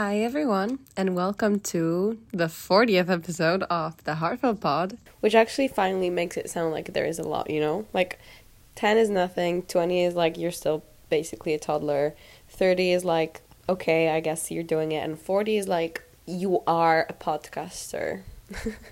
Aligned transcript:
Hi, 0.00 0.20
everyone, 0.20 0.78
and 0.96 1.16
welcome 1.16 1.58
to 1.74 2.18
the 2.30 2.44
40th 2.44 3.10
episode 3.10 3.64
of 3.64 4.04
the 4.04 4.14
Heartfelt 4.14 4.60
Pod. 4.60 4.96
Which 5.18 5.34
actually 5.34 5.66
finally 5.66 6.08
makes 6.08 6.36
it 6.36 6.48
sound 6.48 6.70
like 6.70 6.92
there 6.92 7.04
is 7.04 7.18
a 7.18 7.24
lot, 7.24 7.50
you 7.50 7.58
know? 7.58 7.84
Like 7.92 8.20
10 8.76 8.96
is 8.96 9.10
nothing, 9.10 9.62
20 9.62 10.04
is 10.04 10.14
like 10.14 10.38
you're 10.38 10.52
still 10.52 10.84
basically 11.10 11.52
a 11.52 11.58
toddler, 11.58 12.14
30 12.48 12.92
is 12.92 13.04
like, 13.04 13.40
okay, 13.68 14.10
I 14.10 14.20
guess 14.20 14.52
you're 14.52 14.62
doing 14.62 14.92
it, 14.92 15.02
and 15.02 15.18
40 15.18 15.56
is 15.56 15.66
like, 15.66 16.04
you 16.26 16.62
are 16.68 17.04
a 17.08 17.12
podcaster. 17.12 18.22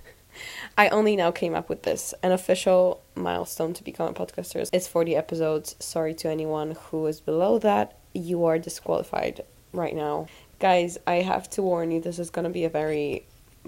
I 0.77 0.89
only 0.89 1.15
now 1.15 1.31
came 1.31 1.55
up 1.55 1.69
with 1.69 1.85
this. 1.85 2.15
An 2.25 2.33
official 2.33 3.01
milestone 3.15 3.75
to 3.75 3.85
become 3.85 4.09
a 4.09 4.13
podcaster 4.13 4.69
is 4.73 4.89
40 4.89 5.15
episodes. 5.15 5.77
Sorry 5.79 6.15
to 6.15 6.29
anyone 6.29 6.77
who 6.91 7.07
is 7.07 7.21
below 7.21 7.61
that. 7.61 7.97
You 8.13 8.45
are 8.45 8.59
disqualified 8.59 9.45
right 9.73 9.95
now. 9.95 10.27
Guys, 10.59 10.97
I 11.07 11.17
have 11.17 11.51
to 11.51 11.63
warn 11.63 11.91
you, 11.91 12.01
this 12.01 12.19
is 12.19 12.31
going 12.31 12.45
to 12.45 12.51
be 12.51 12.65
a 12.65 12.71
very, 12.71 13.27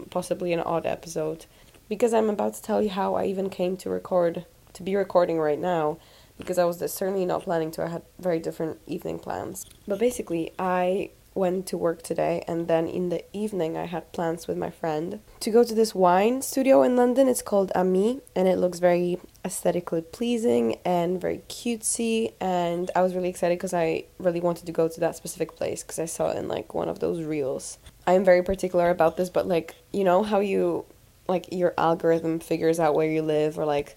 possibly 0.09 0.55
an 0.55 0.61
odd 0.61 0.87
episode. 0.87 1.45
Because 1.89 2.15
I'm 2.15 2.31
about 2.31 2.55
to 2.55 2.63
tell 2.63 2.81
you 2.81 2.89
how 2.91 3.15
I 3.15 3.27
even 3.27 3.51
came 3.51 3.77
to 3.79 3.91
record, 3.91 4.47
to 4.73 4.83
be 4.83 4.97
recording 4.97 5.39
right 5.39 5.59
now. 5.59 5.99
Because 6.39 6.59
I 6.59 6.65
was 6.65 6.79
certainly 6.93 7.27
not 7.27 7.43
planning 7.43 7.71
to. 7.73 7.83
I 7.83 7.89
had 7.89 8.03
very 8.19 8.39
different 8.39 8.79
evening 8.87 9.19
plans. 9.19 9.67
But 9.87 9.99
basically, 9.99 10.53
I 10.59 11.11
went 11.35 11.67
to 11.67 11.79
work 11.79 12.03
today 12.03 12.43
and 12.49 12.67
then 12.67 12.89
in 12.89 13.11
the 13.11 13.25
evening 13.33 13.77
I 13.77 13.87
had 13.87 14.11
plans 14.13 14.49
with 14.49 14.57
my 14.57 14.71
friend 14.71 15.21
to 15.39 15.51
go 15.51 15.63
to 15.63 15.75
this 15.75 15.95
wine 15.95 16.43
studio 16.43 16.83
in 16.83 16.97
London. 16.97 17.29
It's 17.29 17.43
called 17.43 17.71
Ami 17.77 18.21
and 18.35 18.49
it 18.49 18.59
looks 18.59 18.81
very 18.81 19.21
aesthetically 19.49 20.03
pleasing 20.03 20.77
and 20.85 21.21
very 21.21 21.39
cutesy 21.49 22.33
and 22.41 22.91
I 22.95 23.03
was 23.03 23.15
really 23.15 23.31
excited 23.31 23.59
because 23.59 23.75
I 23.75 24.05
really 24.19 24.41
wanted 24.41 24.67
to 24.67 24.73
go 24.73 24.89
to 24.89 25.01
that 25.01 25.17
specific 25.17 25.57
place 25.57 25.83
because 25.83 25.99
I 25.99 26.05
saw 26.05 26.31
it 26.31 26.37
in 26.37 26.49
like 26.49 26.75
one 26.75 26.89
of 26.89 27.01
those 27.01 27.23
reels. 27.23 27.79
I'm 28.07 28.25
very 28.25 28.43
particular 28.43 28.91
about 28.91 29.17
this 29.17 29.31
but 29.31 29.47
like 29.49 29.75
you 29.93 30.05
know 30.05 30.23
how 30.23 30.41
you 30.41 30.85
like 31.27 31.47
your 31.51 31.73
algorithm 31.79 32.41
figures 32.41 32.79
out 32.79 32.95
where 32.95 33.09
you 33.09 33.23
live 33.23 33.59
or 33.59 33.65
like 33.65 33.97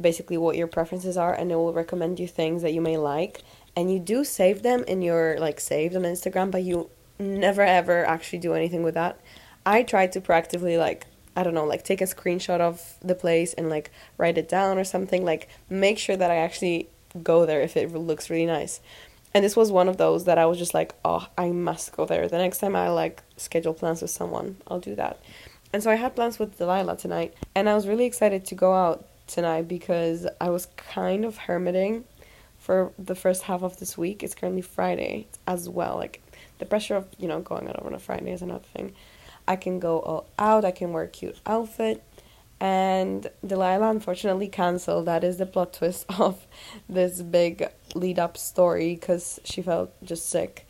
basically 0.00 0.38
what 0.38 0.56
your 0.56 0.66
preferences 0.66 1.16
are 1.16 1.34
and 1.34 1.52
it 1.52 1.56
will 1.56 1.72
recommend 1.72 2.18
you 2.18 2.26
things 2.26 2.62
that 2.62 2.72
you 2.72 2.80
may 2.80 2.96
like 2.96 3.42
and 3.76 3.92
you 3.92 3.98
do 3.98 4.24
save 4.24 4.62
them 4.62 4.84
in 4.88 5.02
your 5.02 5.38
like 5.38 5.60
saved 5.60 5.94
on 5.94 6.02
Instagram, 6.02 6.50
but 6.50 6.62
you 6.62 6.90
never 7.18 7.62
ever 7.62 8.04
actually 8.04 8.38
do 8.38 8.54
anything 8.54 8.82
with 8.82 8.94
that. 8.94 9.20
I 9.66 9.82
tried 9.82 10.12
to 10.12 10.20
proactively 10.20 10.78
like 10.78 11.06
I 11.38 11.44
don't 11.44 11.54
know, 11.54 11.64
like 11.64 11.84
take 11.84 12.00
a 12.00 12.04
screenshot 12.04 12.60
of 12.60 12.96
the 13.00 13.14
place 13.14 13.52
and 13.52 13.70
like 13.70 13.92
write 14.16 14.38
it 14.38 14.48
down 14.48 14.76
or 14.76 14.82
something, 14.82 15.24
like 15.24 15.48
make 15.70 15.96
sure 15.96 16.16
that 16.16 16.32
I 16.32 16.36
actually 16.38 16.88
go 17.22 17.46
there 17.46 17.60
if 17.60 17.76
it 17.76 17.92
looks 17.94 18.28
really 18.28 18.44
nice. 18.44 18.80
And 19.32 19.44
this 19.44 19.54
was 19.54 19.70
one 19.70 19.88
of 19.88 19.98
those 19.98 20.24
that 20.24 20.36
I 20.36 20.46
was 20.46 20.58
just 20.58 20.74
like, 20.74 20.96
oh, 21.04 21.28
I 21.38 21.52
must 21.52 21.92
go 21.92 22.06
there. 22.06 22.26
The 22.26 22.38
next 22.38 22.58
time 22.58 22.74
I 22.74 22.88
like 22.88 23.22
schedule 23.36 23.72
plans 23.72 24.02
with 24.02 24.10
someone, 24.10 24.56
I'll 24.66 24.80
do 24.80 24.96
that. 24.96 25.20
And 25.72 25.80
so 25.80 25.92
I 25.92 25.94
had 25.94 26.16
plans 26.16 26.40
with 26.40 26.58
Delilah 26.58 26.96
tonight, 26.96 27.34
and 27.54 27.68
I 27.68 27.74
was 27.74 27.86
really 27.86 28.06
excited 28.06 28.44
to 28.46 28.56
go 28.56 28.74
out 28.74 29.06
tonight 29.28 29.68
because 29.68 30.26
I 30.40 30.50
was 30.50 30.66
kind 30.76 31.24
of 31.24 31.36
hermiting 31.36 32.02
for 32.58 32.90
the 32.98 33.14
first 33.14 33.44
half 33.44 33.62
of 33.62 33.78
this 33.78 33.96
week. 33.96 34.24
It's 34.24 34.34
currently 34.34 34.62
Friday 34.62 35.28
as 35.46 35.68
well. 35.68 35.94
Like 35.94 36.20
the 36.58 36.66
pressure 36.66 36.96
of, 36.96 37.06
you 37.16 37.28
know, 37.28 37.38
going 37.38 37.68
out 37.68 37.84
on 37.86 37.94
a 37.94 38.00
Friday 38.00 38.32
is 38.32 38.42
another 38.42 38.64
thing. 38.74 38.92
I 39.48 39.56
can 39.56 39.80
go 39.80 40.00
all 40.00 40.28
out, 40.38 40.64
I 40.64 40.70
can 40.70 40.92
wear 40.92 41.04
a 41.04 41.08
cute 41.08 41.40
outfit. 41.46 42.04
And 42.60 43.30
Delilah 43.46 43.90
unfortunately 43.90 44.48
canceled. 44.48 45.06
That 45.06 45.24
is 45.24 45.38
the 45.38 45.46
plot 45.46 45.72
twist 45.72 46.06
of 46.18 46.46
this 46.88 47.22
big 47.22 47.68
lead 47.94 48.18
up 48.18 48.36
story 48.36 48.94
because 48.94 49.40
she 49.44 49.62
felt 49.62 49.90
just 50.04 50.28
sick. 50.28 50.66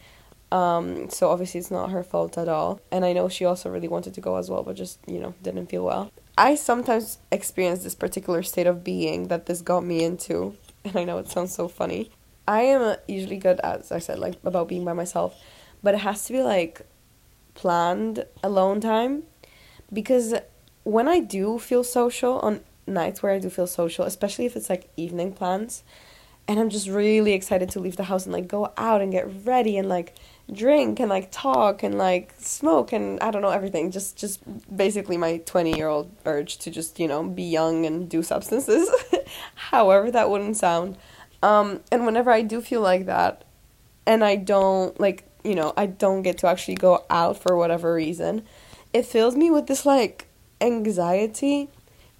Um, 0.52 1.10
so 1.10 1.30
obviously 1.30 1.60
it's 1.60 1.70
not 1.70 1.90
her 1.90 2.02
fault 2.02 2.38
at 2.38 2.48
all. 2.48 2.80
And 2.90 3.04
I 3.04 3.12
know 3.12 3.28
she 3.28 3.44
also 3.44 3.68
really 3.68 3.88
wanted 3.88 4.14
to 4.14 4.20
go 4.20 4.36
as 4.36 4.48
well, 4.48 4.62
but 4.62 4.76
just, 4.76 4.98
you 5.06 5.18
know, 5.18 5.34
didn't 5.42 5.66
feel 5.66 5.84
well. 5.84 6.10
I 6.36 6.54
sometimes 6.54 7.18
experience 7.32 7.82
this 7.82 7.94
particular 7.94 8.42
state 8.42 8.66
of 8.66 8.84
being 8.84 9.28
that 9.28 9.46
this 9.46 9.60
got 9.60 9.84
me 9.84 10.04
into 10.04 10.56
and 10.84 10.96
I 10.96 11.04
know 11.04 11.18
it 11.18 11.28
sounds 11.28 11.54
so 11.54 11.68
funny. 11.68 12.10
I 12.46 12.62
am 12.62 12.96
usually 13.06 13.36
good, 13.36 13.60
as 13.60 13.92
I 13.92 13.98
said, 13.98 14.18
like 14.18 14.36
about 14.44 14.68
being 14.68 14.84
by 14.84 14.94
myself, 14.94 15.36
but 15.82 15.94
it 15.94 15.98
has 15.98 16.24
to 16.26 16.32
be 16.32 16.42
like 16.42 16.86
planned 17.58 18.24
alone 18.42 18.80
time. 18.80 19.24
Because 19.92 20.34
when 20.84 21.08
I 21.08 21.18
do 21.18 21.58
feel 21.58 21.82
social 21.82 22.38
on 22.38 22.60
nights 22.86 23.20
where 23.20 23.32
I 23.32 23.40
do 23.40 23.50
feel 23.50 23.66
social, 23.66 24.04
especially 24.04 24.46
if 24.46 24.54
it's 24.54 24.70
like 24.70 24.88
evening 24.96 25.32
plans, 25.32 25.82
and 26.46 26.60
I'm 26.60 26.70
just 26.70 26.88
really 26.88 27.32
excited 27.32 27.68
to 27.70 27.80
leave 27.80 27.96
the 27.96 28.04
house 28.04 28.24
and 28.24 28.32
like 28.32 28.46
go 28.46 28.72
out 28.76 29.02
and 29.02 29.10
get 29.10 29.26
ready 29.44 29.76
and 29.76 29.88
like 29.88 30.14
drink 30.50 31.00
and 31.00 31.10
like 31.10 31.30
talk 31.32 31.82
and 31.82 31.98
like 31.98 32.32
smoke 32.38 32.92
and 32.92 33.20
I 33.20 33.30
don't 33.30 33.42
know 33.42 33.50
everything 33.50 33.90
just 33.90 34.16
just 34.16 34.40
basically 34.74 35.18
my 35.18 35.38
20 35.44 35.76
year 35.76 35.88
old 35.88 36.10
urge 36.24 36.56
to 36.58 36.70
just 36.70 36.98
you 36.98 37.06
know 37.06 37.22
be 37.22 37.42
young 37.42 37.84
and 37.84 38.08
do 38.08 38.22
substances 38.22 38.88
however 39.54 40.10
that 40.10 40.30
wouldn't 40.30 40.56
sound. 40.56 40.96
Um 41.42 41.80
and 41.92 42.06
whenever 42.06 42.30
I 42.30 42.40
do 42.40 42.62
feel 42.62 42.80
like 42.80 43.04
that 43.04 43.44
and 44.06 44.24
I 44.24 44.36
don't 44.36 44.98
like 44.98 45.27
you 45.48 45.54
know 45.54 45.72
I 45.76 45.86
don't 45.86 46.22
get 46.22 46.38
to 46.38 46.46
actually 46.46 46.76
go 46.76 47.04
out 47.08 47.40
for 47.42 47.56
whatever 47.56 47.94
reason 47.94 48.42
it 48.92 49.06
fills 49.06 49.34
me 49.34 49.50
with 49.50 49.66
this 49.66 49.86
like 49.86 50.26
anxiety 50.60 51.68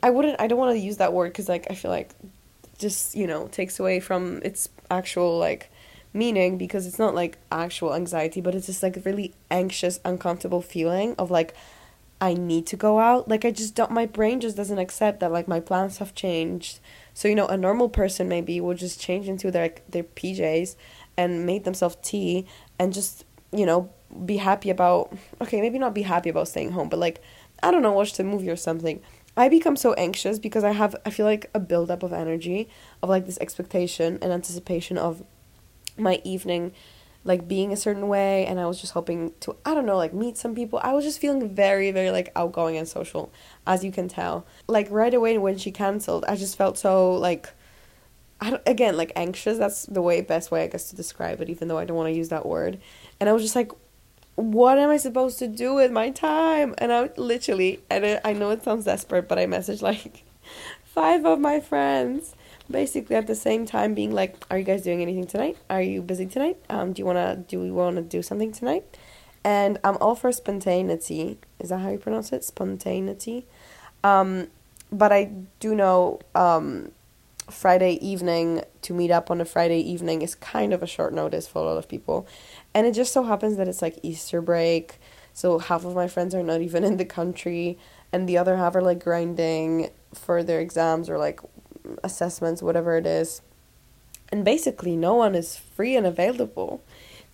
I 0.03 0.11
wouldn't 0.11 0.41
I 0.41 0.47
don't 0.47 0.59
want 0.59 0.75
to 0.75 0.79
use 0.79 0.97
that 0.97 1.13
word 1.13 1.35
cuz 1.35 1.49
like 1.49 1.67
I 1.71 1.75
feel 1.75 1.91
like 1.91 2.11
just 2.79 3.15
you 3.15 3.27
know 3.27 3.49
takes 3.49 3.79
away 3.79 4.01
from 4.01 4.41
its 4.43 4.69
actual 4.91 5.39
like 5.39 5.71
meaning 6.13 6.59
because 6.59 6.87
it's 6.87 6.99
not 6.99 7.15
like 7.15 7.39
actual 7.53 7.95
anxiety, 7.95 8.41
but 8.41 8.55
it's 8.55 8.67
just 8.67 8.83
like 8.83 8.97
a 8.97 9.01
really 9.01 9.35
anxious, 9.51 10.01
uncomfortable 10.05 10.63
feeling 10.63 11.15
of 11.19 11.31
like 11.31 11.55
I 12.21 12.35
need 12.35 12.67
to 12.69 12.77
go 12.77 12.99
out. 12.99 13.29
Like 13.29 13.45
I 13.45 13.51
just 13.51 13.75
don't 13.75 13.91
my 13.91 14.07
brain 14.07 14.41
just 14.41 14.57
doesn't 14.57 14.79
accept 14.79 15.21
that 15.21 15.33
like 15.33 15.49
my 15.49 15.61
plans 15.61 15.99
have 15.99 16.15
changed. 16.15 16.81
So 17.15 17.29
you 17.29 17.35
know, 17.35 17.47
a 17.47 17.57
normal 17.57 17.89
person 17.89 18.29
maybe 18.29 18.61
would 18.61 18.79
just 18.79 19.01
change 19.01 19.29
into 19.29 19.51
their 19.51 19.73
their 19.89 20.05
PJs 20.05 20.77
and 21.19 21.45
made 21.45 21.65
themselves 21.65 21.99
tea 22.01 22.47
and 22.79 22.95
just, 22.95 23.27
you 23.53 23.67
know, 23.67 23.91
be 24.25 24.39
happy 24.39 24.71
about 24.71 25.15
okay, 25.43 25.61
maybe 25.61 25.79
not 25.79 25.93
be 25.93 26.03
happy 26.03 26.31
about 26.31 26.49
staying 26.49 26.73
home, 26.73 26.89
but 26.89 26.99
like 26.99 27.21
I 27.63 27.71
don't 27.71 27.83
know, 27.83 27.93
watch 27.93 28.15
the 28.15 28.25
movie 28.25 28.49
or 28.49 28.57
something. 28.57 29.03
I 29.37 29.49
become 29.49 29.77
so 29.77 29.93
anxious 29.95 30.39
because 30.39 30.65
I 30.65 30.73
have 30.73 30.97
I 31.05 31.11
feel 31.11 31.27
like 31.27 31.51
a 31.53 31.61
buildup 31.61 32.03
of 32.03 32.13
energy 32.13 32.69
of 33.03 33.11
like 33.11 33.27
this 33.27 33.39
expectation 33.39 34.19
and 34.23 34.33
anticipation 34.33 34.97
of 34.97 35.23
my 35.99 36.23
evening 36.25 36.73
like 37.25 37.49
being 37.49 37.73
a 37.73 37.77
certain 37.77 38.07
way 38.07 38.47
and 38.47 38.61
I 38.61 38.67
was 38.67 38.81
just 38.81 38.93
hoping 38.93 39.33
to 39.41 39.57
I 39.65 39.75
don't 39.75 39.87
know 39.87 39.97
like 39.97 40.15
meet 40.15 40.39
some 40.39 40.55
people. 40.55 40.81
I 40.83 40.93
was 40.93 41.05
just 41.05 41.21
feeling 41.21 41.55
very 41.55 41.91
very 41.91 42.11
like 42.11 42.31
outgoing 42.37 42.77
and 42.77 42.89
social 42.89 43.33
as 43.67 43.85
you 43.85 43.93
can 43.93 44.09
tell. 44.09 44.47
Like 44.69 44.89
right 44.91 45.13
away 45.13 45.37
when 45.37 45.59
she 45.59 45.73
canceled, 45.73 46.25
I 46.27 46.37
just 46.37 46.57
felt 46.57 46.79
so 46.79 47.13
like 47.15 47.51
I 48.41 48.59
again 48.67 48.97
like 48.97 49.13
anxious. 49.17 49.59
That's 49.59 49.87
the 49.87 50.03
way 50.03 50.21
best 50.21 50.51
way 50.51 50.65
I 50.65 50.67
guess 50.69 50.91
to 50.91 50.97
describe 50.97 51.41
it 51.41 51.51
even 51.51 51.69
though 51.69 51.79
I 51.79 51.85
don't 51.85 51.97
want 51.97 52.13
to 52.13 52.17
use 52.17 52.29
that 52.29 52.47
word. 52.47 52.79
And 53.21 53.29
I 53.29 53.33
was 53.33 53.43
just 53.43 53.57
like 53.57 53.73
what 54.37 54.79
am 54.79 54.89
I 54.89 54.99
supposed 54.99 55.41
to 55.41 55.49
do 55.49 55.75
with 55.75 55.91
my 55.91 56.11
time? 56.11 56.73
And 56.79 56.93
I 56.93 57.11
literally 57.17 57.81
and 57.91 58.21
I 58.25 58.33
know 58.33 58.51
it 58.51 58.63
sounds 58.63 58.85
desperate, 58.85 59.29
but 59.29 59.39
I 59.39 59.47
messaged 59.47 59.83
like 59.83 60.23
five 60.85 61.25
of 61.25 61.41
my 61.41 61.59
friends 61.61 62.35
basically 62.71 63.17
at 63.17 63.27
the 63.27 63.35
same 63.35 63.67
time 63.67 63.95
being 63.95 64.13
like, 64.13 64.37
"Are 64.51 64.59
you 64.59 64.65
guys 64.65 64.83
doing 64.83 65.03
anything 65.03 65.27
tonight? 65.27 65.57
Are 65.69 65.83
you 65.83 66.03
busy 66.03 66.27
tonight? 66.27 66.59
Um, 66.69 66.93
do 66.93 67.01
you 67.01 67.07
wanna 67.07 67.37
do 67.49 67.59
we 67.59 67.71
wanna 67.71 68.03
do 68.03 68.23
something 68.23 68.53
tonight?" 68.53 68.85
And 69.43 69.79
I'm 69.83 69.97
all 70.01 70.15
for 70.15 70.31
spontaneity. 70.31 71.39
Is 71.59 71.71
that 71.71 71.79
how 71.79 71.91
you 71.91 71.99
pronounce 71.99 72.33
it? 72.33 72.45
Spontaneity. 72.45 73.47
Um, 74.05 74.49
but 74.93 75.13
I 75.13 75.31
do 75.61 75.75
know 75.75 76.21
um, 76.35 76.93
Friday 77.51 77.93
evening 78.07 78.63
to 78.83 78.95
meet 78.95 79.11
up 79.11 79.31
on 79.31 79.41
a 79.41 79.45
Friday 79.45 79.81
evening 79.81 80.23
is 80.23 80.35
kind 80.35 80.73
of 80.73 80.83
a 80.83 80.87
short 80.87 81.13
notice 81.13 81.47
for 81.47 81.61
a 81.61 81.65
lot 81.65 81.79
of 81.79 81.89
people, 81.89 82.27
and 82.75 82.87
it 82.87 82.93
just 82.93 83.13
so 83.13 83.23
happens 83.25 83.57
that 83.57 83.69
it's 83.69 83.83
like 83.83 83.99
Easter 84.03 84.41
break, 84.41 85.01
so 85.33 85.59
half 85.59 85.85
of 85.85 85.95
my 85.95 86.09
friends 86.09 86.35
are 86.35 86.43
not 86.43 86.61
even 86.69 86.85
in 86.85 86.97
the 86.97 87.05
country, 87.05 87.79
and 88.13 88.29
the 88.29 88.39
other 88.39 88.57
half 88.57 88.75
are 88.75 88.83
like 88.83 89.03
grinding 89.03 89.91
for 90.15 90.43
their 90.43 90.61
exams 90.61 91.11
or 91.11 91.19
like 91.19 91.41
assessments, 92.03 92.63
whatever 92.63 92.97
it 92.97 93.07
is. 93.07 93.43
And 94.31 94.45
basically, 94.45 94.97
no 94.97 95.15
one 95.15 95.35
is 95.35 95.57
free 95.57 95.97
and 95.97 96.07
available 96.07 96.83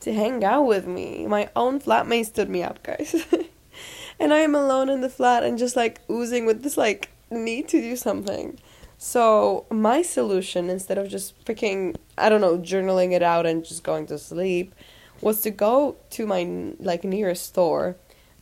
to 0.01 0.13
hang 0.13 0.45
out 0.45 0.67
with 0.67 0.87
me. 0.87 1.27
My 1.27 1.51
own 1.57 1.81
flatmate 1.81 2.27
stood 2.27 2.49
me 2.49 2.63
up, 2.63 2.83
guys. 2.83 3.27
and 4.21 4.33
I 4.33 4.39
am 4.39 4.55
alone 4.55 4.89
in 4.89 5.01
the 5.01 5.09
flat 5.09 5.43
and 5.43 5.59
just 5.59 5.77
like 5.77 6.01
oozing 6.11 6.47
with 6.47 6.63
this 6.63 6.77
like 6.77 7.11
need 7.31 7.69
to 7.69 7.81
do 7.81 7.97
something. 7.97 8.59
So, 8.99 9.67
my 9.71 10.03
solution 10.03 10.71
instead 10.71 10.99
of 10.99 11.09
just 11.09 11.45
freaking 11.45 11.97
I 12.17 12.29
don't 12.29 12.41
know, 12.41 12.59
journaling 12.59 13.13
it 13.13 13.23
out 13.23 13.47
and 13.47 13.65
just 13.65 13.83
going 13.85 14.07
to 14.07 14.19
sleep 14.19 14.75
was 15.21 15.41
to 15.43 15.51
go 15.51 15.97
to 16.11 16.27
my 16.27 16.73
like 16.79 17.05
nearest 17.05 17.47
store 17.47 17.97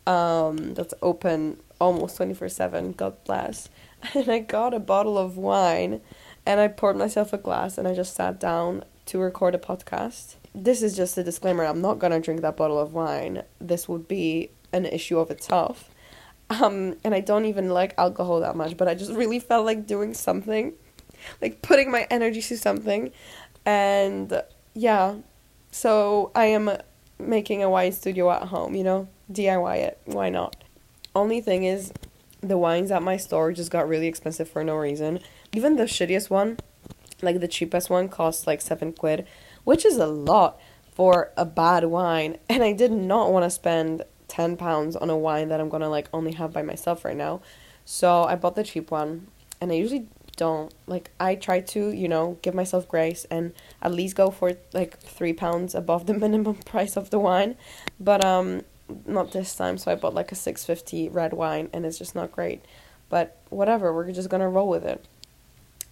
um 0.06 0.74
that's 0.74 0.94
open 1.02 1.58
almost 1.80 2.18
24/7, 2.18 2.96
God 2.96 3.16
bless 3.24 3.68
and 4.14 4.28
I 4.28 4.38
got 4.40 4.74
a 4.74 4.80
bottle 4.80 5.18
of 5.18 5.36
wine 5.36 6.00
and 6.46 6.60
I 6.60 6.68
poured 6.68 6.96
myself 6.96 7.32
a 7.32 7.38
glass 7.38 7.78
and 7.78 7.86
I 7.86 7.94
just 7.94 8.14
sat 8.14 8.40
down 8.40 8.84
to 9.06 9.18
record 9.18 9.54
a 9.54 9.58
podcast. 9.58 10.36
this 10.54 10.82
is 10.82 10.94
just 10.96 11.16
a 11.18 11.24
disclaimer. 11.24 11.64
I'm 11.64 11.80
not 11.80 11.98
gonna 11.98 12.20
drink 12.20 12.40
that 12.42 12.56
bottle 12.56 12.78
of 12.78 12.92
wine. 12.92 13.42
This 13.60 13.88
would 13.88 14.06
be 14.08 14.50
an 14.72 14.86
issue 14.86 15.18
of 15.18 15.30
itself. 15.30 15.88
Um, 16.60 16.96
and 17.04 17.14
I 17.14 17.20
don't 17.20 17.44
even 17.46 17.70
like 17.70 17.94
alcohol 17.96 18.40
that 18.40 18.56
much, 18.56 18.76
but 18.76 18.88
I 18.88 18.94
just 18.94 19.12
really 19.12 19.38
felt 19.38 19.64
like 19.64 19.86
doing 19.86 20.12
something, 20.12 20.72
like 21.40 21.62
putting 21.62 21.90
my 21.90 22.06
energy 22.10 22.42
to 22.42 22.58
something, 22.58 23.10
and 23.64 24.42
yeah, 24.74 25.16
so 25.70 26.30
I 26.34 26.46
am 26.46 26.70
making 27.18 27.62
a 27.62 27.70
wine 27.70 27.92
studio 27.92 28.30
at 28.30 28.48
home. 28.48 28.74
You 28.74 28.84
know, 28.84 29.08
DIY 29.32 29.76
it. 29.76 29.98
Why 30.04 30.28
not? 30.28 30.56
Only 31.14 31.40
thing 31.40 31.64
is, 31.64 31.92
the 32.40 32.58
wines 32.58 32.90
at 32.90 33.02
my 33.02 33.16
store 33.16 33.52
just 33.52 33.70
got 33.70 33.88
really 33.88 34.08
expensive 34.08 34.48
for 34.48 34.64
no 34.64 34.76
reason. 34.76 35.20
Even 35.52 35.76
the 35.76 35.84
shittiest 35.84 36.28
one, 36.28 36.58
like 37.22 37.40
the 37.40 37.48
cheapest 37.48 37.88
one, 37.88 38.08
costs 38.08 38.46
like 38.46 38.60
seven 38.60 38.92
quid, 38.92 39.26
which 39.64 39.84
is 39.84 39.96
a 39.96 40.06
lot 40.06 40.60
for 40.94 41.30
a 41.36 41.44
bad 41.44 41.84
wine. 41.84 42.36
And 42.48 42.62
I 42.62 42.72
did 42.72 42.92
not 42.92 43.32
want 43.32 43.44
to 43.44 43.50
spend 43.50 44.02
10 44.32 44.56
pounds 44.56 44.96
on 44.96 45.10
a 45.10 45.16
wine 45.16 45.50
that 45.50 45.60
I'm 45.60 45.68
gonna 45.68 45.90
like 45.90 46.08
only 46.10 46.32
have 46.32 46.54
by 46.54 46.62
myself 46.62 47.04
right 47.04 47.16
now. 47.16 47.42
So 47.84 48.24
I 48.24 48.34
bought 48.34 48.56
the 48.56 48.64
cheap 48.64 48.90
one, 48.90 49.26
and 49.60 49.70
I 49.70 49.74
usually 49.74 50.06
don't 50.38 50.72
like 50.86 51.10
I 51.20 51.34
try 51.34 51.60
to 51.60 51.90
you 51.90 52.08
know 52.08 52.38
give 52.40 52.54
myself 52.54 52.88
grace 52.88 53.26
and 53.30 53.52
at 53.82 53.92
least 53.92 54.16
go 54.16 54.30
for 54.30 54.54
like 54.72 54.98
three 54.98 55.34
pounds 55.34 55.74
above 55.74 56.06
the 56.06 56.14
minimum 56.24 56.54
price 56.54 56.96
of 56.96 57.10
the 57.10 57.18
wine, 57.18 57.56
but 58.00 58.24
um 58.24 58.62
not 59.04 59.32
this 59.32 59.54
time. 59.54 59.76
So 59.76 59.92
I 59.92 59.96
bought 59.96 60.14
like 60.14 60.32
a 60.32 60.34
six 60.34 60.64
fifty 60.64 61.10
red 61.10 61.34
wine, 61.34 61.68
and 61.74 61.84
it's 61.84 61.98
just 61.98 62.14
not 62.14 62.32
great. 62.32 62.64
But 63.10 63.36
whatever, 63.50 63.92
we're 63.92 64.10
just 64.12 64.30
gonna 64.30 64.48
roll 64.48 64.68
with 64.68 64.84
it. 64.86 65.04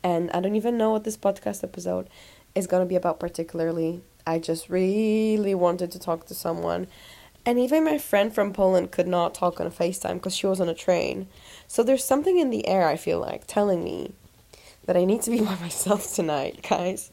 And 0.02 0.30
I 0.30 0.40
don't 0.40 0.56
even 0.56 0.78
know 0.78 0.92
what 0.92 1.04
this 1.04 1.18
podcast 1.18 1.62
episode 1.62 2.08
is 2.54 2.66
gonna 2.66 2.86
be 2.86 2.96
about 2.96 3.20
particularly. 3.20 4.00
I 4.26 4.38
just 4.38 4.70
really 4.70 5.54
wanted 5.54 5.92
to 5.92 5.98
talk 5.98 6.24
to 6.28 6.34
someone. 6.34 6.86
And 7.46 7.58
even 7.58 7.84
my 7.84 7.98
friend 7.98 8.32
from 8.34 8.52
Poland 8.52 8.90
could 8.90 9.08
not 9.08 9.34
talk 9.34 9.60
on 9.60 9.66
a 9.66 9.70
FaceTime 9.70 10.14
because 10.14 10.36
she 10.36 10.46
was 10.46 10.60
on 10.60 10.68
a 10.68 10.74
train. 10.74 11.26
So 11.66 11.82
there's 11.82 12.04
something 12.04 12.38
in 12.38 12.50
the 12.50 12.66
air, 12.66 12.86
I 12.86 12.96
feel 12.96 13.18
like, 13.18 13.46
telling 13.46 13.82
me 13.82 14.12
that 14.84 14.96
I 14.96 15.04
need 15.04 15.22
to 15.22 15.30
be 15.30 15.40
by 15.44 15.56
myself 15.56 16.14
tonight, 16.14 16.66
guys. 16.68 17.10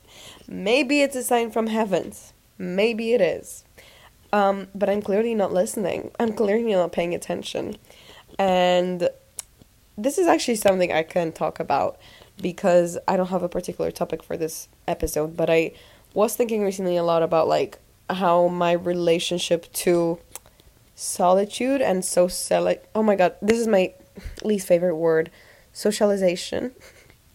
Maybe 0.48 1.02
it's 1.02 1.16
a 1.16 1.24
sign 1.24 1.52
from 1.52 1.68
heavens. 1.68 2.34
Maybe 2.58 3.14
it 3.14 3.22
is. 3.22 3.64
Um, 4.34 4.68
but 4.76 4.90
I'm 4.90 5.02
clearly 5.02 5.34
not 5.36 5.54
listening. 5.54 6.12
I'm 6.20 6.34
clearly 6.34 6.74
not 6.74 6.92
paying 6.92 7.16
attention. 7.16 7.78
And 8.38 9.10
this 9.98 10.18
is 10.18 10.28
actually 10.28 10.56
something 10.56 10.92
I 10.92 11.04
can 11.04 11.32
talk 11.32 11.60
about 11.60 11.98
because 12.42 12.98
I 13.08 13.18
don't 13.18 13.28
have 13.28 13.44
a 13.44 13.50
particular 13.50 13.92
topic 13.92 14.22
for 14.22 14.38
this 14.38 14.68
episode, 14.88 15.36
but 15.36 15.50
I 15.50 15.72
was 16.14 16.36
thinking 16.36 16.64
recently 16.64 16.98
a 16.98 17.04
lot 17.04 17.24
about 17.24 17.48
like 17.48 17.80
how 18.10 18.48
my 18.48 18.72
relationship 18.72 19.72
to 19.74 20.20
solitude 20.96 21.82
and 21.82 22.04
social 22.04 22.74
oh 22.96 23.04
my 23.04 23.16
god, 23.16 23.36
this 23.42 23.60
is 23.60 23.68
my 23.68 23.94
least 24.44 24.68
favorite 24.68 24.96
word, 24.96 25.30
socialization. 25.74 26.72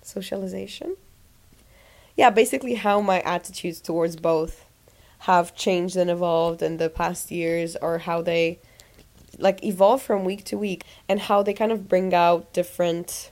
socialization? 0.02 0.96
Yeah, 2.16 2.30
basically 2.30 2.74
how 2.74 3.00
my 3.00 3.20
attitudes 3.20 3.80
towards 3.80 4.16
both 4.16 4.66
have 5.20 5.54
changed 5.54 5.96
and 5.96 6.10
evolved 6.10 6.62
in 6.62 6.76
the 6.78 6.90
past 6.90 7.30
years 7.30 7.76
or 7.76 7.98
how 7.98 8.22
they 8.22 8.58
like 9.38 9.64
evolve 9.64 10.02
from 10.02 10.24
week 10.24 10.44
to 10.44 10.58
week 10.58 10.84
and 11.08 11.20
how 11.20 11.42
they 11.42 11.54
kind 11.54 11.72
of 11.72 11.88
bring 11.88 12.12
out 12.12 12.52
different 12.52 13.30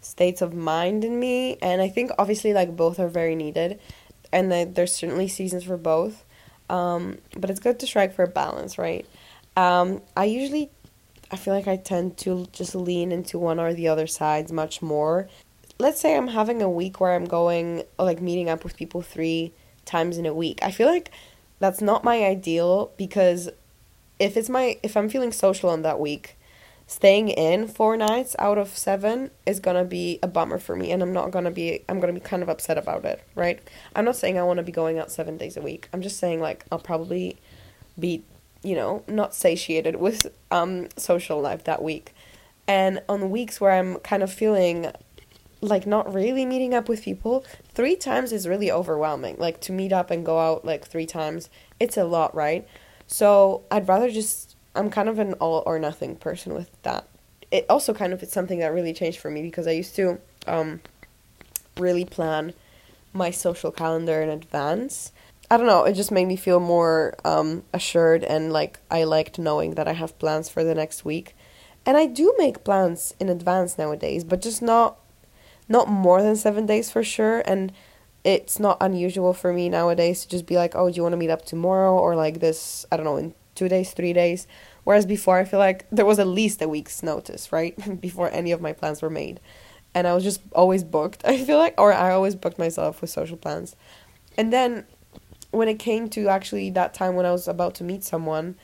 states 0.00 0.42
of 0.42 0.52
mind 0.54 1.02
in 1.02 1.18
me 1.18 1.56
and 1.62 1.80
i 1.80 1.88
think 1.88 2.10
obviously 2.18 2.52
like 2.52 2.76
both 2.76 3.00
are 3.00 3.08
very 3.08 3.34
needed 3.34 3.80
and 4.32 4.52
there's 4.74 4.94
certainly 4.94 5.26
seasons 5.26 5.64
for 5.64 5.78
both 5.78 6.23
um, 6.70 7.18
but 7.36 7.50
it's 7.50 7.60
good 7.60 7.78
to 7.78 7.86
strike 7.86 8.14
for 8.14 8.22
a 8.22 8.28
balance 8.28 8.78
right 8.78 9.06
um, 9.56 10.00
i 10.16 10.24
usually 10.24 10.70
i 11.30 11.36
feel 11.36 11.54
like 11.54 11.68
i 11.68 11.76
tend 11.76 12.16
to 12.16 12.46
just 12.52 12.74
lean 12.74 13.12
into 13.12 13.38
one 13.38 13.58
or 13.60 13.74
the 13.74 13.88
other 13.88 14.06
sides 14.06 14.50
much 14.52 14.82
more 14.82 15.28
let's 15.78 16.00
say 16.00 16.16
i'm 16.16 16.28
having 16.28 16.62
a 16.62 16.70
week 16.70 17.00
where 17.00 17.14
i'm 17.14 17.24
going 17.24 17.82
like 17.98 18.20
meeting 18.20 18.48
up 18.48 18.64
with 18.64 18.76
people 18.76 19.02
three 19.02 19.52
times 19.84 20.18
in 20.18 20.26
a 20.26 20.34
week. 20.34 20.58
I 20.62 20.70
feel 20.70 20.88
like 20.88 21.10
that's 21.58 21.80
not 21.80 22.04
my 22.04 22.24
ideal 22.24 22.92
because 22.96 23.48
if 24.18 24.36
it's 24.36 24.48
my 24.48 24.78
if 24.82 24.96
I'm 24.96 25.08
feeling 25.08 25.32
social 25.32 25.70
on 25.70 25.82
that 25.82 26.00
week, 26.00 26.36
staying 26.86 27.28
in 27.28 27.66
four 27.66 27.96
nights 27.96 28.36
out 28.38 28.58
of 28.58 28.68
seven 28.68 29.30
is 29.46 29.60
gonna 29.60 29.84
be 29.84 30.18
a 30.22 30.28
bummer 30.28 30.58
for 30.58 30.76
me 30.76 30.90
and 30.90 31.02
I'm 31.02 31.12
not 31.12 31.30
gonna 31.30 31.50
be 31.50 31.82
I'm 31.88 32.00
gonna 32.00 32.12
be 32.12 32.20
kind 32.20 32.42
of 32.42 32.48
upset 32.48 32.78
about 32.78 33.04
it, 33.04 33.22
right? 33.34 33.60
I'm 33.96 34.04
not 34.04 34.16
saying 34.16 34.38
I 34.38 34.42
wanna 34.42 34.62
be 34.62 34.72
going 34.72 34.98
out 34.98 35.10
seven 35.10 35.36
days 35.36 35.56
a 35.56 35.62
week. 35.62 35.88
I'm 35.92 36.02
just 36.02 36.18
saying 36.18 36.40
like 36.40 36.64
I'll 36.70 36.78
probably 36.78 37.36
be, 37.98 38.22
you 38.62 38.74
know, 38.74 39.02
not 39.08 39.34
satiated 39.34 39.96
with 39.96 40.26
um 40.50 40.88
social 40.96 41.40
life 41.40 41.64
that 41.64 41.82
week. 41.82 42.14
And 42.66 43.02
on 43.08 43.20
the 43.20 43.26
weeks 43.26 43.60
where 43.60 43.72
I'm 43.72 43.96
kind 43.96 44.22
of 44.22 44.32
feeling 44.32 44.90
like 45.60 45.86
not 45.86 46.12
really 46.12 46.44
meeting 46.44 46.74
up 46.74 46.88
with 46.88 47.02
people, 47.02 47.44
three 47.72 47.96
times 47.96 48.32
is 48.32 48.46
really 48.46 48.70
overwhelming. 48.70 49.36
Like 49.38 49.60
to 49.62 49.72
meet 49.72 49.92
up 49.92 50.10
and 50.10 50.24
go 50.24 50.38
out 50.38 50.64
like 50.64 50.84
three 50.84 51.06
times, 51.06 51.48
it's 51.80 51.96
a 51.96 52.04
lot, 52.04 52.34
right? 52.34 52.66
So 53.06 53.62
I'd 53.70 53.88
rather 53.88 54.10
just 54.10 54.53
I'm 54.74 54.90
kind 54.90 55.08
of 55.08 55.18
an 55.18 55.34
all 55.34 55.62
or 55.66 55.78
nothing 55.78 56.16
person 56.16 56.54
with 56.54 56.70
that. 56.82 57.06
It 57.50 57.66
also 57.68 57.94
kind 57.94 58.12
of 58.12 58.22
it's 58.22 58.32
something 58.32 58.58
that 58.58 58.72
really 58.72 58.92
changed 58.92 59.18
for 59.18 59.30
me 59.30 59.42
because 59.42 59.66
I 59.66 59.72
used 59.72 59.94
to 59.96 60.18
um 60.46 60.80
really 61.78 62.04
plan 62.04 62.54
my 63.12 63.30
social 63.30 63.70
calendar 63.70 64.20
in 64.22 64.28
advance. 64.28 65.12
I 65.50 65.56
don't 65.56 65.66
know, 65.66 65.84
it 65.84 65.92
just 65.92 66.10
made 66.10 66.26
me 66.26 66.36
feel 66.36 66.60
more 66.60 67.14
um 67.24 67.62
assured 67.72 68.24
and 68.24 68.52
like 68.52 68.80
I 68.90 69.04
liked 69.04 69.38
knowing 69.38 69.74
that 69.74 69.86
I 69.86 69.92
have 69.92 70.18
plans 70.18 70.48
for 70.48 70.64
the 70.64 70.74
next 70.74 71.04
week. 71.04 71.36
And 71.86 71.96
I 71.96 72.06
do 72.06 72.34
make 72.38 72.64
plans 72.64 73.14
in 73.20 73.28
advance 73.28 73.76
nowadays, 73.76 74.24
but 74.24 74.40
just 74.40 74.62
not 74.62 74.96
not 75.68 75.88
more 75.88 76.22
than 76.22 76.36
seven 76.36 76.66
days 76.66 76.90
for 76.90 77.02
sure. 77.02 77.42
And 77.46 77.72
it's 78.24 78.58
not 78.58 78.78
unusual 78.80 79.34
for 79.34 79.52
me 79.52 79.68
nowadays 79.68 80.22
to 80.22 80.28
just 80.28 80.46
be 80.46 80.56
like, 80.56 80.74
oh, 80.74 80.90
do 80.90 80.96
you 80.96 81.02
want 81.02 81.12
to 81.12 81.18
meet 81.18 81.30
up 81.30 81.44
tomorrow 81.44 81.96
or 81.96 82.16
like 82.16 82.40
this, 82.40 82.86
I 82.90 82.96
don't 82.96 83.04
know, 83.04 83.16
in 83.16 83.34
two 83.54 83.68
days, 83.68 83.92
three 83.92 84.12
days. 84.12 84.46
Whereas 84.84 85.06
before, 85.06 85.38
I 85.38 85.44
feel 85.44 85.58
like 85.60 85.86
there 85.90 86.04
was 86.04 86.18
at 86.18 86.26
least 86.26 86.62
a 86.62 86.68
week's 86.68 87.02
notice, 87.02 87.52
right? 87.52 87.74
before 88.00 88.30
any 88.30 88.52
of 88.52 88.60
my 88.60 88.72
plans 88.72 89.02
were 89.02 89.10
made. 89.10 89.40
And 89.94 90.06
I 90.06 90.14
was 90.14 90.24
just 90.24 90.40
always 90.52 90.84
booked, 90.84 91.22
I 91.26 91.42
feel 91.42 91.58
like, 91.58 91.74
or 91.78 91.92
I 91.92 92.12
always 92.12 92.34
booked 92.34 92.58
myself 92.58 93.00
with 93.00 93.10
social 93.10 93.36
plans. 93.36 93.76
And 94.36 94.52
then 94.52 94.84
when 95.50 95.68
it 95.68 95.78
came 95.78 96.08
to 96.10 96.28
actually 96.28 96.70
that 96.70 96.94
time 96.94 97.14
when 97.14 97.26
I 97.26 97.30
was 97.30 97.46
about 97.46 97.74
to 97.76 97.84
meet 97.84 98.02
someone, 98.02 98.56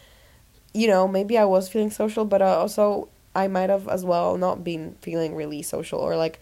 you 0.75 0.89
know, 0.89 1.07
maybe 1.07 1.39
I 1.39 1.45
was 1.45 1.69
feeling 1.69 1.91
social, 1.91 2.25
but 2.25 2.43
uh, 2.43 2.59
also 2.59 3.09
I 3.35 3.47
might 3.49 3.71
have 3.71 3.89
as 3.89 4.05
well 4.05 4.37
not 4.37 4.65
been 4.65 4.97
feeling 5.01 5.35
really 5.35 5.63
social 5.63 6.01
or 6.01 6.17
like 6.17 6.41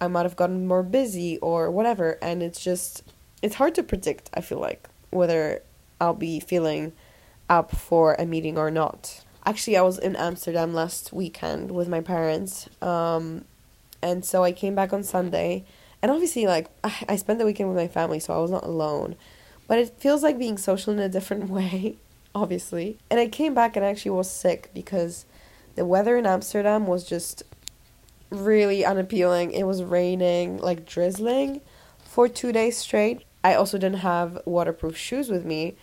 I 0.00 0.08
might 0.08 0.22
have 0.22 0.36
gotten 0.36 0.66
more 0.66 0.82
busy 0.82 1.38
or 1.38 1.70
whatever. 1.70 2.18
And 2.22 2.42
it's 2.42 2.62
just, 2.62 3.04
it's 3.42 3.56
hard 3.56 3.74
to 3.74 3.82
predict, 3.82 4.30
I 4.32 4.40
feel 4.40 4.58
like, 4.58 4.88
whether 5.10 5.62
I'll 6.00 6.14
be 6.14 6.40
feeling 6.40 6.92
up 7.50 7.72
for 7.76 8.14
a 8.14 8.24
meeting 8.24 8.56
or 8.56 8.70
not. 8.70 9.22
Actually, 9.44 9.76
I 9.76 9.82
was 9.82 9.98
in 9.98 10.16
Amsterdam 10.16 10.72
last 10.72 11.12
weekend 11.12 11.72
with 11.72 11.88
my 11.88 12.00
parents. 12.00 12.68
Um, 12.80 13.44
and 14.00 14.24
so 14.24 14.44
I 14.44 14.52
came 14.52 14.74
back 14.74 14.92
on 14.92 15.02
Sunday. 15.02 15.64
And 16.00 16.10
obviously, 16.10 16.46
like, 16.46 16.68
I 16.84 17.16
spent 17.16 17.38
the 17.38 17.44
weekend 17.44 17.68
with 17.68 17.76
my 17.76 17.88
family, 17.88 18.20
so 18.20 18.32
I 18.32 18.38
was 18.38 18.50
not 18.50 18.64
alone. 18.64 19.16
But 19.66 19.78
it 19.78 19.90
feels 19.98 20.22
like 20.22 20.38
being 20.38 20.56
social 20.56 20.92
in 20.92 20.98
a 20.98 21.08
different 21.08 21.50
way, 21.50 21.96
obviously. 22.34 22.98
And 23.10 23.20
I 23.20 23.26
came 23.26 23.52
back 23.52 23.76
and 23.76 23.84
I 23.84 23.88
actually 23.88 24.12
was 24.12 24.30
sick 24.30 24.70
because 24.72 25.26
the 25.74 25.84
weather 25.84 26.16
in 26.16 26.26
Amsterdam 26.26 26.86
was 26.86 27.04
just 27.04 27.42
really 28.30 28.84
unappealing. 28.84 29.50
It 29.52 29.64
was 29.64 29.82
raining, 29.82 30.58
like 30.58 30.86
drizzling 30.86 31.60
for 32.04 32.28
two 32.28 32.52
days 32.52 32.78
straight. 32.78 33.24
I 33.42 33.54
also 33.54 33.78
didn't 33.78 34.00
have 34.00 34.40
waterproof 34.44 34.96
shoes 34.96 35.30
with 35.30 35.44
me, 35.44 35.76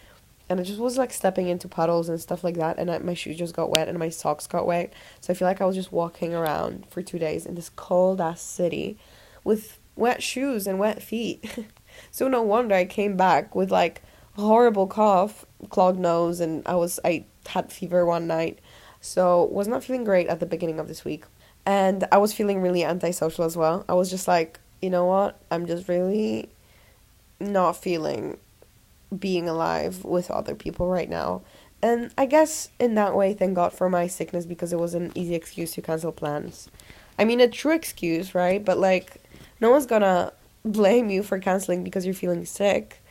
and 0.50 0.60
I 0.60 0.64
just 0.64 0.80
was 0.80 0.98
like 0.98 1.12
stepping 1.12 1.48
into 1.48 1.68
puddles 1.68 2.08
and 2.08 2.20
stuff 2.20 2.44
like 2.44 2.56
that. 2.56 2.80
And 2.80 2.90
I, 2.90 2.98
my 3.00 3.14
shoes 3.14 3.38
just 3.38 3.56
got 3.56 3.70
wet 3.70 3.90
and 3.90 4.00
my 4.00 4.10
socks 4.10 4.48
got 4.48 4.66
wet. 4.66 4.94
So 5.20 5.34
I 5.34 5.36
feel 5.36 5.48
like 5.48 5.62
I 5.62 5.66
was 5.66 5.76
just 5.76 5.92
walking 5.92 6.34
around 6.34 6.86
for 6.90 7.02
two 7.02 7.20
days 7.20 7.46
in 7.46 7.56
this 7.56 7.70
cold 7.70 8.22
ass 8.22 8.42
city 8.42 8.98
with 9.44 9.80
wet 9.96 10.24
shoes 10.24 10.66
and 10.66 10.80
wet 10.80 11.02
feet. 11.02 11.66
so 12.12 12.28
no 12.28 12.42
wonder 12.42 12.76
I 12.76 12.86
came 12.86 13.18
back 13.18 13.56
with 13.56 13.72
like 13.72 14.02
horrible 14.38 14.88
cough, 14.88 15.46
clogged 15.70 16.00
nose, 16.00 16.40
and 16.40 16.64
I 16.66 16.76
was 16.76 17.00
I 17.04 17.26
had 17.48 17.72
fever 17.72 18.06
one 18.06 18.28
night. 18.28 18.60
So 19.02 19.44
was 19.46 19.68
not 19.68 19.84
feeling 19.84 20.04
great 20.06 20.28
at 20.28 20.40
the 20.40 20.46
beginning 20.46 20.80
of 20.80 20.88
this 20.88 21.04
week. 21.04 21.26
And 21.66 22.08
I 22.12 22.18
was 22.18 22.34
feeling 22.34 22.62
really 22.62 22.86
antisocial 22.86 23.44
as 23.44 23.58
well. 23.58 23.84
I 23.90 23.94
was 23.94 24.10
just 24.10 24.28
like, 24.28 24.60
you 24.82 24.90
know 24.90 25.06
what? 25.06 25.42
I'm 25.52 25.66
just 25.66 25.90
really 25.90 26.50
not 27.40 27.74
feeling 27.76 28.38
being 29.18 29.48
alive 29.48 30.04
with 30.04 30.30
other 30.32 30.56
people 30.56 30.88
right 30.88 31.10
now. 31.10 31.42
And 31.82 32.12
I 32.18 32.26
guess 32.26 32.70
in 32.80 32.96
that 32.96 33.16
way, 33.16 33.34
thank 33.34 33.56
God 33.56 33.72
for 33.72 33.90
my 33.90 34.08
sickness 34.08 34.46
because 34.46 34.74
it 34.74 34.80
was 34.80 34.94
an 34.94 35.12
easy 35.16 35.36
excuse 35.36 35.74
to 35.74 35.82
cancel 35.82 36.12
plans. 36.12 36.70
I 37.20 37.26
mean, 37.26 37.40
a 37.40 37.48
true 37.48 37.74
excuse, 37.74 38.34
right? 38.34 38.64
But 38.64 38.78
like, 38.78 39.22
no 39.62 39.70
one's 39.72 39.86
gonna 39.86 40.34
blame 40.66 41.10
you 41.10 41.24
for 41.24 41.40
canceling 41.40 41.84
because 41.84 42.06
you're 42.06 42.16
feeling 42.16 42.46
sick. 42.46 43.02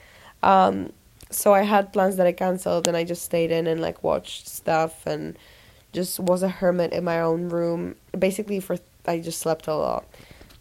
Um, 0.43 0.93
so 1.31 1.55
I 1.55 1.63
had 1.63 1.93
plans 1.93 2.17
that 2.17 2.27
I 2.27 2.33
cancelled 2.33 2.87
and 2.87 2.97
I 2.97 3.05
just 3.05 3.23
stayed 3.23 3.51
in 3.51 3.67
and 3.67 3.81
like 3.81 4.03
watched 4.05 4.49
stuff 4.49 5.07
and 5.07 5.37
just 5.93 6.21
was 6.21 6.43
a 6.43 6.49
hermit 6.49 6.93
in 6.93 7.05
my 7.05 7.21
own 7.21 7.49
room. 7.49 7.97
Basically 8.17 8.61
for 8.61 8.77
I 9.07 9.21
just 9.21 9.41
slept 9.41 9.67
a 9.67 9.75
lot 9.75 10.05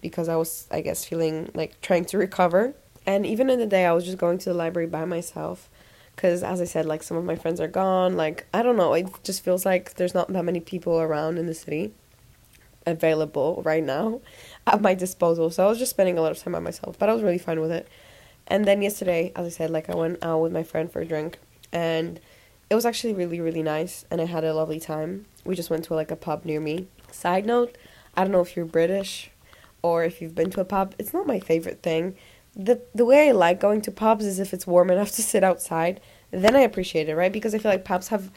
because 0.01 0.29
I 0.29 0.35
was 0.35 0.67
I 0.71 0.81
guess 0.81 1.05
feeling 1.05 1.51
like 1.53 1.81
trying 1.81 2.05
to 2.05 2.17
recover. 2.17 2.73
And 3.05 3.25
even 3.25 3.49
in 3.49 3.59
the 3.59 3.65
day 3.65 3.85
I 3.85 3.93
was 3.93 4.05
just 4.05 4.17
going 4.17 4.37
to 4.39 4.49
the 4.49 4.55
library 4.55 4.87
by 4.87 5.05
myself 5.05 5.69
cuz 6.15 6.43
as 6.43 6.61
I 6.61 6.63
said 6.63 6.85
like 6.85 7.03
some 7.03 7.17
of 7.17 7.25
my 7.25 7.35
friends 7.35 7.59
are 7.59 7.67
gone. 7.67 8.15
Like 8.15 8.45
I 8.53 8.61
don't 8.63 8.77
know, 8.77 8.93
it 8.93 9.07
just 9.23 9.43
feels 9.43 9.65
like 9.65 9.95
there's 9.95 10.13
not 10.13 10.31
that 10.31 10.45
many 10.45 10.59
people 10.59 10.99
around 10.99 11.37
in 11.37 11.45
the 11.45 11.53
city 11.53 11.93
available 12.85 13.61
right 13.65 13.83
now 13.83 14.21
at 14.67 14.81
my 14.81 14.93
disposal. 14.93 15.49
So 15.49 15.65
I 15.65 15.69
was 15.69 15.79
just 15.79 15.91
spending 15.91 16.17
a 16.17 16.21
lot 16.21 16.31
of 16.31 16.39
time 16.39 16.53
by 16.53 16.59
myself, 16.59 16.97
but 16.97 17.09
I 17.09 17.13
was 17.13 17.23
really 17.23 17.37
fine 17.37 17.59
with 17.59 17.71
it. 17.71 17.87
And 18.47 18.65
then 18.65 18.81
yesterday, 18.81 19.31
as 19.35 19.45
I 19.45 19.49
said, 19.49 19.69
like 19.71 19.89
I 19.89 19.95
went 19.95 20.23
out 20.23 20.39
with 20.39 20.51
my 20.51 20.63
friend 20.63 20.91
for 20.91 21.01
a 21.01 21.05
drink 21.05 21.39
and 21.71 22.19
it 22.69 22.75
was 22.75 22.85
actually 22.85 23.13
really, 23.13 23.39
really 23.39 23.63
nice 23.63 24.05
and 24.09 24.21
I 24.21 24.25
had 24.25 24.43
a 24.43 24.53
lovely 24.53 24.79
time. 24.79 25.25
We 25.43 25.55
just 25.55 25.69
went 25.69 25.83
to 25.85 25.95
like 25.95 26.11
a 26.11 26.15
pub 26.15 26.45
near 26.45 26.59
me. 26.59 26.87
Side 27.11 27.45
note, 27.45 27.77
I 28.15 28.23
don't 28.23 28.31
know 28.31 28.41
if 28.41 28.55
you're 28.55 28.65
British 28.65 29.31
or 29.81 30.03
if 30.03 30.21
you've 30.21 30.35
been 30.35 30.51
to 30.51 30.61
a 30.61 30.65
pub. 30.65 30.95
It's 30.97 31.13
not 31.13 31.27
my 31.27 31.39
favorite 31.39 31.81
thing. 31.81 32.15
The 32.55 32.81
the 32.93 33.05
way 33.05 33.27
I 33.27 33.31
like 33.31 33.59
going 33.59 33.81
to 33.81 33.91
pubs 33.91 34.25
is 34.25 34.39
if 34.39 34.53
it's 34.53 34.67
warm 34.67 34.89
enough 34.89 35.11
to 35.15 35.23
sit 35.23 35.43
outside. 35.43 35.99
Then 36.31 36.55
I 36.55 36.61
appreciate 36.61 37.07
it, 37.07 37.15
right? 37.15 37.31
Because 37.31 37.53
I 37.55 37.59
feel 37.59 37.71
like 37.71 37.85
pubs 37.85 38.09
have 38.09 38.31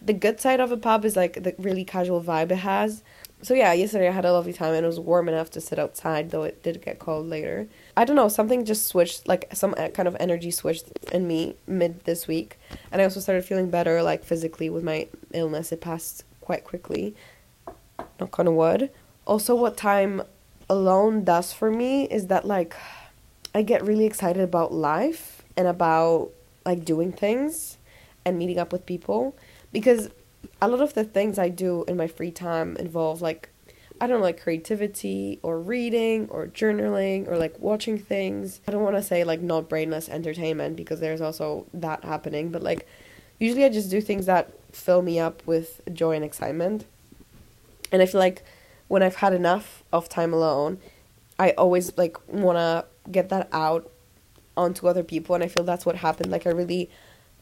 the 0.00 0.12
good 0.12 0.40
side 0.40 0.60
of 0.60 0.70
a 0.70 0.76
pub 0.76 1.04
is 1.04 1.16
like 1.16 1.42
the 1.42 1.54
really 1.58 1.84
casual 1.84 2.22
vibe 2.22 2.52
it 2.52 2.56
has 2.56 3.02
so 3.40 3.54
yeah, 3.54 3.72
yesterday 3.72 4.08
I 4.08 4.12
had 4.12 4.24
a 4.24 4.32
lovely 4.32 4.52
time 4.52 4.74
and 4.74 4.84
it 4.84 4.86
was 4.86 4.98
warm 4.98 5.28
enough 5.28 5.50
to 5.52 5.60
sit 5.60 5.78
outside, 5.78 6.30
though 6.30 6.42
it 6.42 6.62
did 6.62 6.82
get 6.82 6.98
cold 6.98 7.28
later. 7.28 7.68
I 7.96 8.04
don't 8.04 8.16
know, 8.16 8.28
something 8.28 8.64
just 8.64 8.86
switched, 8.86 9.28
like 9.28 9.48
some 9.52 9.74
uh, 9.78 9.88
kind 9.88 10.08
of 10.08 10.16
energy 10.18 10.50
switched 10.50 10.86
in 11.12 11.28
me 11.28 11.54
mid 11.66 12.04
this 12.04 12.26
week, 12.26 12.58
and 12.90 13.00
I 13.00 13.04
also 13.04 13.20
started 13.20 13.44
feeling 13.44 13.70
better, 13.70 14.02
like 14.02 14.24
physically 14.24 14.68
with 14.68 14.82
my 14.82 15.06
illness. 15.32 15.70
It 15.70 15.80
passed 15.80 16.24
quite 16.40 16.64
quickly. 16.64 17.14
Knock 18.18 18.38
on 18.40 18.56
wood. 18.56 18.90
Also, 19.24 19.54
what 19.54 19.76
time 19.76 20.22
alone 20.68 21.22
does 21.22 21.52
for 21.52 21.70
me 21.70 22.04
is 22.08 22.26
that 22.26 22.44
like 22.44 22.74
I 23.54 23.62
get 23.62 23.84
really 23.84 24.04
excited 24.04 24.42
about 24.42 24.72
life 24.72 25.42
and 25.56 25.66
about 25.66 26.30
like 26.64 26.84
doing 26.84 27.12
things 27.12 27.78
and 28.24 28.38
meeting 28.38 28.58
up 28.58 28.72
with 28.72 28.86
people 28.86 29.36
because 29.72 30.10
a 30.60 30.68
lot 30.68 30.80
of 30.80 30.94
the 30.94 31.04
things 31.04 31.38
I 31.38 31.48
do 31.48 31.84
in 31.88 31.96
my 31.96 32.06
free 32.06 32.30
time 32.30 32.76
involve 32.76 33.22
like 33.22 33.50
I 34.00 34.06
don't 34.06 34.18
know, 34.18 34.24
like 34.24 34.40
creativity 34.40 35.40
or 35.42 35.58
reading 35.60 36.28
or 36.28 36.46
journaling 36.46 37.26
or 37.26 37.36
like 37.36 37.58
watching 37.58 37.98
things. 37.98 38.60
I 38.68 38.70
don't 38.70 38.84
want 38.84 38.94
to 38.94 39.02
say 39.02 39.24
like 39.24 39.40
not 39.40 39.68
brainless 39.68 40.08
entertainment 40.08 40.76
because 40.76 41.00
there's 41.00 41.20
also 41.20 41.66
that 41.74 42.04
happening, 42.04 42.50
but 42.50 42.62
like 42.62 42.86
usually 43.40 43.64
I 43.64 43.70
just 43.70 43.90
do 43.90 44.00
things 44.00 44.26
that 44.26 44.52
fill 44.72 45.02
me 45.02 45.18
up 45.18 45.42
with 45.46 45.80
joy 45.92 46.14
and 46.14 46.24
excitement. 46.24 46.84
And 47.90 48.00
I 48.00 48.06
feel 48.06 48.20
like 48.20 48.44
when 48.86 49.02
I've 49.02 49.16
had 49.16 49.32
enough 49.32 49.82
of 49.92 50.08
time 50.08 50.32
alone, 50.32 50.78
I 51.36 51.50
always 51.52 51.96
like 51.96 52.16
want 52.28 52.58
to 52.58 52.84
get 53.10 53.28
that 53.30 53.48
out 53.52 53.90
onto 54.56 54.88
other 54.88 55.04
people 55.04 55.34
and 55.34 55.44
I 55.44 55.48
feel 55.48 55.64
that's 55.64 55.86
what 55.86 55.96
happened. 55.96 56.30
Like 56.30 56.46
I 56.46 56.50
really 56.50 56.90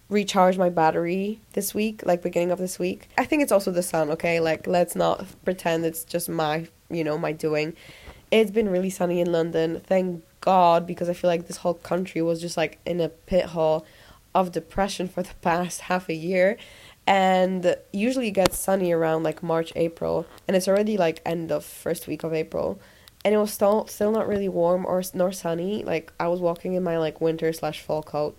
recharge 0.09 0.57
my 0.57 0.69
battery 0.69 1.41
this 1.55 1.75
week, 1.75 2.03
like 2.05 2.23
beginning 2.23 2.51
of 2.51 2.59
this 2.59 2.79
week. 2.79 3.09
I 3.19 3.25
think 3.25 3.43
it's 3.43 3.53
also 3.53 3.71
the 3.71 3.83
sun, 3.83 4.11
okay? 4.11 4.41
Like 4.41 4.67
let's 4.67 4.95
not 4.95 5.25
pretend 5.45 5.85
it's 5.85 6.05
just 6.05 6.29
my, 6.29 6.69
you 6.91 7.03
know, 7.03 7.19
my 7.19 7.33
doing. 7.33 7.75
It's 8.31 8.51
been 8.51 8.69
really 8.69 8.91
sunny 8.91 9.21
in 9.21 9.33
London. 9.33 9.81
Thank 9.87 10.25
God 10.41 10.87
because 10.87 11.09
I 11.09 11.13
feel 11.13 11.29
like 11.29 11.47
this 11.47 11.59
whole 11.59 11.75
country 11.75 12.23
was 12.23 12.41
just 12.41 12.57
like 12.57 12.79
in 12.85 13.01
a 13.01 13.09
pit 13.09 13.47
hole 13.47 13.85
of 14.35 14.53
depression 14.53 15.09
for 15.09 15.23
the 15.23 15.35
past 15.43 15.83
half 15.83 16.09
a 16.09 16.15
year. 16.15 16.57
And 17.09 17.77
usually 17.93 18.29
it 18.29 18.33
gets 18.33 18.59
sunny 18.59 18.93
around 18.93 19.23
like 19.23 19.43
March, 19.43 19.73
April, 19.77 20.27
and 20.47 20.57
it's 20.57 20.67
already 20.67 20.97
like 20.97 21.23
end 21.25 21.53
of 21.53 21.65
first 21.65 22.09
week 22.09 22.25
of 22.25 22.33
April. 22.33 22.81
And 23.27 23.35
it 23.35 23.39
was 23.39 23.53
still 23.53 23.89
still 23.89 24.13
not 24.13 24.29
really 24.29 24.49
warm 24.49 24.87
or 24.87 25.03
nor 25.13 25.33
sunny. 25.33 25.83
Like 25.83 26.13
I 26.21 26.29
was 26.29 26.39
walking 26.39 26.75
in 26.75 26.85
my 26.85 26.97
like 26.97 27.21
winter 27.21 27.53
slash 27.53 27.81
fall 27.81 28.05
coat 28.05 28.39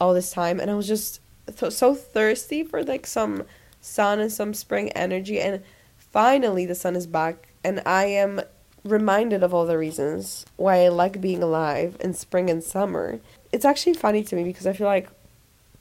all 0.00 0.12
this 0.12 0.32
time 0.32 0.58
and 0.58 0.68
I 0.68 0.74
was 0.74 0.88
just 0.88 1.20
th- 1.56 1.72
so 1.72 1.94
thirsty 1.94 2.64
for 2.64 2.82
like 2.82 3.06
some 3.06 3.44
sun 3.80 4.18
and 4.18 4.32
some 4.32 4.54
spring 4.54 4.90
energy 4.90 5.38
and 5.38 5.62
finally 5.96 6.66
the 6.66 6.74
sun 6.74 6.96
is 6.96 7.06
back 7.06 7.52
and 7.62 7.80
I 7.86 8.06
am 8.06 8.40
reminded 8.82 9.44
of 9.44 9.54
all 9.54 9.66
the 9.66 9.78
reasons 9.78 10.44
why 10.56 10.84
I 10.84 10.88
like 10.88 11.20
being 11.20 11.40
alive 11.40 11.96
in 12.00 12.12
spring 12.12 12.50
and 12.50 12.64
summer. 12.64 13.20
It's 13.52 13.64
actually 13.64 13.94
funny 13.94 14.24
to 14.24 14.34
me 14.34 14.42
because 14.42 14.66
I 14.66 14.72
feel 14.72 14.88
like 14.88 15.10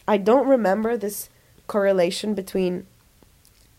I 0.07 0.17
don't 0.17 0.47
remember 0.47 0.95
this 0.95 1.29
correlation 1.65 2.35
between 2.35 2.85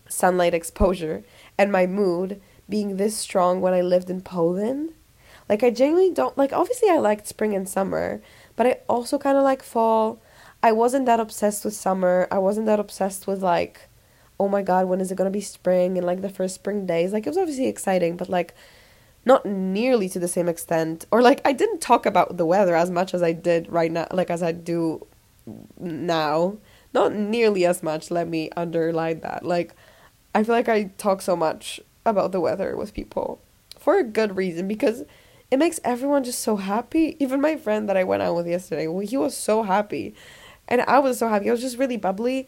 sunlight 0.09 0.53
exposure 0.53 1.23
and 1.57 1.71
my 1.71 1.87
mood 1.87 2.41
being 2.69 2.97
this 2.97 3.17
strong 3.17 3.61
when 3.61 3.75
I 3.75 3.81
lived 3.81 4.11
in 4.11 4.21
Poland. 4.21 4.93
Like 5.49 5.63
I 5.63 5.71
genuinely 5.71 6.13
don't 6.13 6.37
like 6.37 6.53
obviously 6.53 6.91
I 6.91 6.99
liked 6.99 7.27
spring 7.27 7.55
and 7.55 7.69
summer, 7.69 8.21
but 8.57 8.67
I 8.67 8.81
also 8.89 9.19
kind 9.19 9.39
of 9.39 9.45
like 9.45 9.63
fall 9.63 10.21
I 10.63 10.73
wasn't 10.73 11.07
that 11.07 11.21
obsessed 11.21 11.65
with 11.65 11.75
summer. 11.75 12.27
I 12.31 12.39
wasn't 12.39 12.67
that 12.67 12.81
obsessed 12.81 13.27
with 13.27 13.43
like, 13.43 13.89
oh 14.41 14.49
my 14.49 14.63
god, 14.63 14.89
when 14.89 15.01
is 15.01 15.13
it 15.13 15.17
gonna 15.17 15.31
be 15.31 15.41
spring 15.41 15.97
and 15.97 16.07
like 16.07 16.21
the 16.21 16.29
first 16.29 16.57
spring 16.57 16.87
days. 16.87 17.13
Like 17.13 17.27
it 17.27 17.31
was 17.31 17.39
obviously 17.39 17.69
exciting, 17.69 18.17
but 18.17 18.29
like 18.29 18.55
not 19.25 19.47
nearly 19.47 20.09
to 20.09 20.19
the 20.19 20.29
same 20.29 20.49
extent. 20.49 21.07
Or 21.11 21.23
like 21.23 21.41
I 21.45 21.53
didn't 21.53 21.81
talk 21.81 22.07
about 22.07 22.37
the 22.37 22.47
weather 22.47 22.75
as 22.75 22.91
much 22.91 23.15
as 23.15 23.23
I 23.23 23.33
did 23.33 23.71
right 23.71 23.93
now, 23.93 24.09
like 24.13 24.31
as 24.31 24.43
I 24.43 24.53
do 24.53 25.07
now. 25.79 26.59
Not 26.95 27.15
nearly 27.15 27.67
as 27.67 27.83
much. 27.83 28.11
Let 28.11 28.29
me 28.29 28.51
underline 28.57 29.21
that. 29.21 29.45
Like 29.45 29.75
I 30.35 30.43
feel 30.43 30.55
like 30.55 30.69
I 30.69 30.85
talk 30.99 31.23
so 31.23 31.37
much 31.37 31.81
about 32.09 32.33
the 32.33 32.41
weather 32.41 32.77
with 32.77 32.95
people 32.95 33.41
for 33.79 33.99
a 33.99 34.05
good 34.05 34.37
reason 34.37 34.67
because 34.67 35.05
it 35.51 35.59
makes 35.59 35.81
everyone 35.85 36.25
just 36.25 36.41
so 36.41 36.57
happy. 36.57 37.17
Even 37.21 37.41
my 37.41 37.57
friend 37.57 37.89
that 37.89 37.97
I 37.97 38.05
went 38.05 38.23
out 38.23 38.35
with 38.35 38.47
yesterday, 38.47 38.87
he 39.07 39.17
was 39.17 39.37
so 39.37 39.63
happy 39.63 40.15
and 40.69 40.83
I 40.83 40.99
was 40.99 41.19
so 41.19 41.29
happy. 41.29 41.49
I 41.49 41.53
was 41.53 41.63
just 41.63 41.79
really 41.79 41.97
bubbly. 41.97 42.47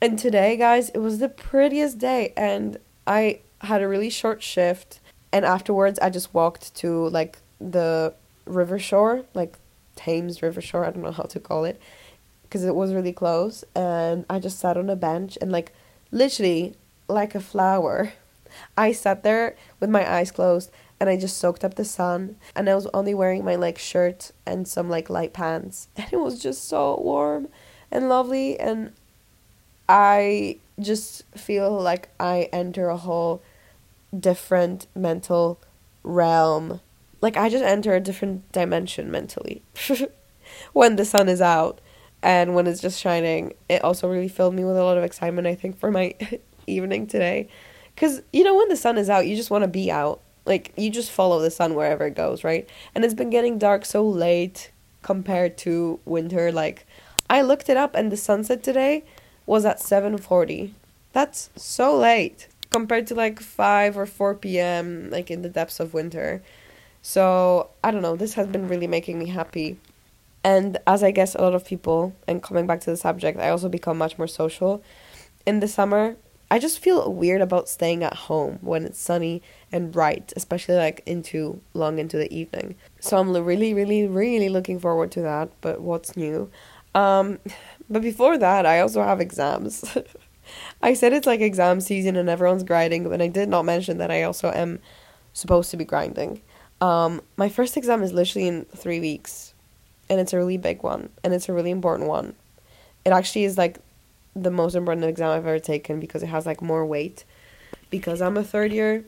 And 0.00 0.18
today, 0.18 0.56
guys, 0.56 0.90
it 0.90 0.98
was 0.98 1.18
the 1.18 1.28
prettiest 1.28 1.98
day. 1.98 2.34
And 2.36 2.78
I 3.06 3.40
had 3.62 3.82
a 3.82 3.88
really 3.88 4.10
short 4.10 4.42
shift. 4.42 5.00
And 5.32 5.44
afterwards, 5.44 5.98
I 5.98 6.10
just 6.10 6.34
walked 6.34 6.74
to 6.76 7.08
like 7.08 7.38
the 7.58 8.14
river 8.44 8.78
shore, 8.78 9.24
like 9.32 9.58
Thames 9.96 10.42
River 10.42 10.60
Shore. 10.60 10.84
I 10.84 10.90
don't 10.90 11.02
know 11.02 11.12
how 11.12 11.24
to 11.24 11.40
call 11.40 11.64
it 11.64 11.80
because 12.42 12.64
it 12.64 12.74
was 12.74 12.92
really 12.92 13.12
close. 13.12 13.64
And 13.74 14.26
I 14.28 14.38
just 14.38 14.58
sat 14.58 14.76
on 14.76 14.90
a 14.90 14.96
bench 14.96 15.38
and, 15.40 15.50
like, 15.50 15.72
literally 16.12 16.74
like 17.08 17.34
a 17.34 17.40
flower. 17.40 18.12
I 18.76 18.92
sat 18.92 19.22
there 19.22 19.56
with 19.80 19.90
my 19.90 20.10
eyes 20.10 20.30
closed 20.30 20.70
and 20.98 21.08
I 21.10 21.16
just 21.16 21.38
soaked 21.38 21.64
up 21.64 21.74
the 21.74 21.84
sun 21.84 22.36
and 22.54 22.68
I 22.68 22.74
was 22.74 22.86
only 22.94 23.14
wearing 23.14 23.44
my 23.44 23.54
like 23.54 23.78
shirt 23.78 24.32
and 24.46 24.66
some 24.66 24.88
like 24.88 25.10
light 25.10 25.32
pants 25.32 25.88
and 25.96 26.12
it 26.12 26.20
was 26.20 26.40
just 26.40 26.68
so 26.68 26.98
warm 27.02 27.48
and 27.90 28.08
lovely 28.08 28.58
and 28.58 28.92
I 29.88 30.58
just 30.80 31.24
feel 31.36 31.70
like 31.70 32.08
I 32.18 32.48
enter 32.52 32.88
a 32.88 32.96
whole 32.96 33.42
different 34.18 34.86
mental 34.94 35.60
realm. 36.02 36.80
Like 37.20 37.36
I 37.36 37.48
just 37.48 37.64
enter 37.64 37.94
a 37.94 38.00
different 38.00 38.50
dimension 38.52 39.10
mentally 39.10 39.62
when 40.72 40.96
the 40.96 41.04
sun 41.04 41.28
is 41.28 41.40
out 41.40 41.80
and 42.22 42.54
when 42.54 42.66
it's 42.66 42.80
just 42.80 43.00
shining. 43.00 43.52
It 43.68 43.82
also 43.82 44.08
really 44.08 44.28
filled 44.28 44.54
me 44.54 44.64
with 44.64 44.76
a 44.76 44.82
lot 44.82 44.98
of 44.98 45.04
excitement 45.04 45.46
I 45.46 45.54
think 45.54 45.78
for 45.78 45.90
my 45.90 46.14
evening 46.66 47.06
today 47.06 47.48
cuz 47.96 48.22
you 48.32 48.44
know 48.44 48.54
when 48.54 48.68
the 48.68 48.76
sun 48.76 48.98
is 48.98 49.10
out 49.10 49.26
you 49.26 49.36
just 49.36 49.50
want 49.50 49.62
to 49.62 49.68
be 49.68 49.90
out 49.90 50.20
like 50.46 50.72
you 50.76 50.90
just 50.90 51.10
follow 51.10 51.40
the 51.40 51.50
sun 51.50 51.74
wherever 51.74 52.06
it 52.06 52.14
goes, 52.14 52.44
right? 52.44 52.68
And 52.94 53.04
it's 53.04 53.14
been 53.14 53.30
getting 53.30 53.58
dark 53.58 53.84
so 53.84 54.06
late 54.06 54.70
compared 55.02 55.58
to 55.58 55.98
winter. 56.04 56.52
Like 56.52 56.86
I 57.28 57.42
looked 57.42 57.68
it 57.68 57.76
up 57.76 57.94
and 57.94 58.10
the 58.10 58.16
sunset 58.16 58.62
today 58.62 59.04
was 59.44 59.64
at 59.64 59.80
7:40. 59.80 60.72
That's 61.12 61.50
so 61.56 61.96
late 61.96 62.48
compared 62.70 63.06
to 63.08 63.14
like 63.14 63.40
5 63.40 63.96
or 63.98 64.06
4 64.06 64.34
p.m. 64.36 65.10
like 65.10 65.30
in 65.30 65.42
the 65.42 65.48
depths 65.48 65.80
of 65.80 65.94
winter. 65.94 66.42
So, 67.02 67.70
I 67.84 67.92
don't 67.92 68.02
know, 68.02 68.16
this 68.16 68.34
has 68.34 68.48
been 68.48 68.66
really 68.66 68.88
making 68.88 69.18
me 69.18 69.28
happy. 69.28 69.78
And 70.42 70.78
as 70.86 71.02
I 71.04 71.12
guess 71.12 71.34
a 71.34 71.40
lot 71.40 71.54
of 71.54 71.64
people 71.64 72.14
and 72.26 72.42
coming 72.42 72.66
back 72.66 72.80
to 72.80 72.90
the 72.90 72.96
subject, 72.96 73.38
I 73.38 73.50
also 73.50 73.68
become 73.68 73.96
much 73.96 74.18
more 74.18 74.26
social 74.26 74.82
in 75.46 75.60
the 75.60 75.68
summer 75.68 76.16
I 76.50 76.58
just 76.58 76.78
feel 76.78 77.12
weird 77.12 77.40
about 77.40 77.68
staying 77.68 78.04
at 78.04 78.14
home 78.14 78.58
when 78.60 78.84
it's 78.84 79.00
sunny 79.00 79.42
and 79.72 79.90
bright, 79.90 80.32
especially 80.36 80.76
like 80.76 81.02
into 81.04 81.60
long 81.74 81.98
into 81.98 82.16
the 82.16 82.32
evening. 82.32 82.76
So 83.00 83.18
I'm 83.18 83.32
really, 83.32 83.74
really, 83.74 84.06
really 84.06 84.48
looking 84.48 84.78
forward 84.78 85.10
to 85.12 85.22
that. 85.22 85.50
But 85.60 85.80
what's 85.80 86.16
new? 86.16 86.50
Um, 86.94 87.40
but 87.90 88.02
before 88.02 88.38
that, 88.38 88.64
I 88.64 88.80
also 88.80 89.02
have 89.02 89.20
exams. 89.20 89.84
I 90.82 90.94
said 90.94 91.12
it's 91.12 91.26
like 91.26 91.40
exam 91.40 91.80
season 91.80 92.16
and 92.16 92.28
everyone's 92.28 92.62
grinding, 92.62 93.08
but 93.08 93.20
I 93.20 93.26
did 93.26 93.48
not 93.48 93.64
mention 93.64 93.98
that 93.98 94.12
I 94.12 94.22
also 94.22 94.52
am 94.52 94.78
supposed 95.32 95.70
to 95.72 95.76
be 95.76 95.84
grinding. 95.84 96.40
Um, 96.80 97.22
my 97.36 97.48
first 97.48 97.76
exam 97.76 98.02
is 98.02 98.12
literally 98.12 98.46
in 98.46 98.64
three 98.66 99.00
weeks, 99.00 99.54
and 100.08 100.20
it's 100.20 100.32
a 100.32 100.36
really 100.36 100.58
big 100.58 100.82
one, 100.82 101.08
and 101.24 101.34
it's 101.34 101.48
a 101.48 101.52
really 101.52 101.70
important 101.70 102.08
one. 102.08 102.34
it 103.04 103.10
actually 103.10 103.44
is 103.44 103.56
like 103.56 103.78
the 104.36 104.50
most 104.50 104.74
important 104.74 105.06
exam 105.06 105.30
I've 105.30 105.46
ever 105.46 105.58
taken 105.58 105.98
because 105.98 106.22
it 106.22 106.26
has 106.26 106.46
like 106.46 106.60
more 106.60 106.84
weight 106.84 107.24
because 107.90 108.20
I'm 108.20 108.36
a 108.36 108.44
third 108.44 108.72
year. 108.72 109.04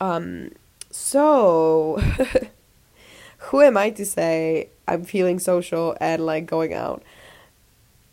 Um, 0.00 0.52
so 0.90 2.02
who 3.38 3.60
am 3.60 3.76
I 3.76 3.90
to 3.90 4.06
say 4.06 4.70
I'm 4.88 5.04
feeling 5.04 5.38
social 5.38 5.96
and 6.00 6.24
like 6.24 6.46
going 6.46 6.72
out? 6.72 7.02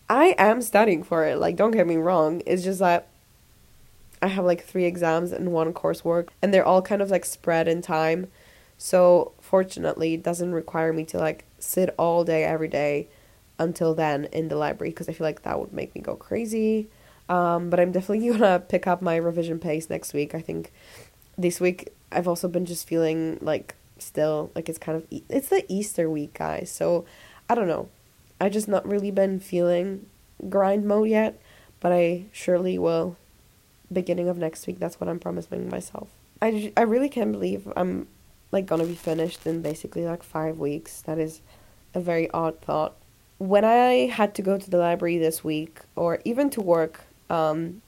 I 0.09 0.35
am 0.37 0.61
studying 0.61 1.03
for 1.03 1.25
it. 1.25 1.37
Like, 1.37 1.55
don't 1.55 1.71
get 1.71 1.87
me 1.87 1.97
wrong. 1.97 2.41
It's 2.45 2.63
just 2.63 2.79
that 2.79 3.07
I 4.21 4.27
have 4.27 4.45
like 4.45 4.63
three 4.63 4.85
exams 4.85 5.31
and 5.31 5.51
one 5.51 5.73
coursework, 5.73 6.29
and 6.41 6.53
they're 6.53 6.65
all 6.65 6.81
kind 6.81 7.01
of 7.01 7.11
like 7.11 7.25
spread 7.25 7.67
in 7.67 7.81
time. 7.81 8.27
So, 8.77 9.33
fortunately, 9.41 10.13
it 10.13 10.23
doesn't 10.23 10.53
require 10.53 10.93
me 10.93 11.03
to 11.05 11.17
like 11.17 11.45
sit 11.59 11.93
all 11.97 12.23
day 12.23 12.43
every 12.43 12.69
day 12.69 13.09
until 13.59 13.93
then 13.95 14.25
in 14.25 14.47
the 14.47 14.55
library 14.55 14.91
because 14.91 15.09
I 15.09 15.13
feel 15.13 15.25
like 15.25 15.43
that 15.43 15.59
would 15.59 15.73
make 15.73 15.95
me 15.95 16.01
go 16.01 16.15
crazy. 16.15 16.89
Um, 17.29 17.69
but 17.69 17.79
I'm 17.79 17.91
definitely 17.91 18.29
gonna 18.31 18.59
pick 18.59 18.87
up 18.87 19.01
my 19.01 19.15
revision 19.15 19.59
pace 19.59 19.89
next 19.89 20.13
week. 20.13 20.35
I 20.35 20.41
think 20.41 20.71
this 21.37 21.59
week 21.59 21.93
I've 22.11 22.27
also 22.27 22.47
been 22.47 22.65
just 22.65 22.87
feeling 22.87 23.37
like 23.41 23.75
still 23.99 24.51
like 24.55 24.69
it's 24.69 24.77
kind 24.77 24.95
of 24.95 25.05
e- 25.09 25.23
it's 25.29 25.49
the 25.49 25.65
Easter 25.67 26.09
week, 26.09 26.33
guys. 26.33 26.71
So 26.71 27.05
I 27.49 27.55
don't 27.55 27.67
know. 27.67 27.89
I 28.39 28.49
just 28.49 28.67
not 28.67 28.87
really 28.87 29.11
been 29.11 29.39
feeling 29.39 30.05
grind 30.49 30.85
mode 30.85 31.09
yet, 31.09 31.39
but 31.79 31.91
I 31.91 32.25
surely 32.31 32.77
will. 32.77 33.17
Beginning 33.91 34.27
of 34.27 34.37
next 34.37 34.67
week, 34.67 34.79
that's 34.79 34.99
what 34.99 35.09
I'm 35.09 35.19
promising 35.19 35.69
myself. 35.69 36.09
I, 36.41 36.73
I 36.75 36.81
really 36.81 37.09
can't 37.09 37.31
believe 37.31 37.71
I'm 37.75 38.07
like 38.51 38.65
gonna 38.65 38.85
be 38.85 38.95
finished 38.95 39.45
in 39.47 39.61
basically 39.61 40.05
like 40.05 40.23
five 40.23 40.59
weeks. 40.59 41.01
That 41.01 41.17
is 41.17 41.41
a 41.93 41.99
very 41.99 42.29
odd 42.31 42.61
thought. 42.61 42.95
When 43.37 43.63
I 43.63 44.07
had 44.07 44.33
to 44.35 44.41
go 44.41 44.57
to 44.57 44.69
the 44.69 44.77
library 44.77 45.17
this 45.17 45.43
week, 45.43 45.79
or 45.95 46.19
even 46.25 46.49
to 46.51 46.61
work, 46.61 47.05
um, 47.29 47.81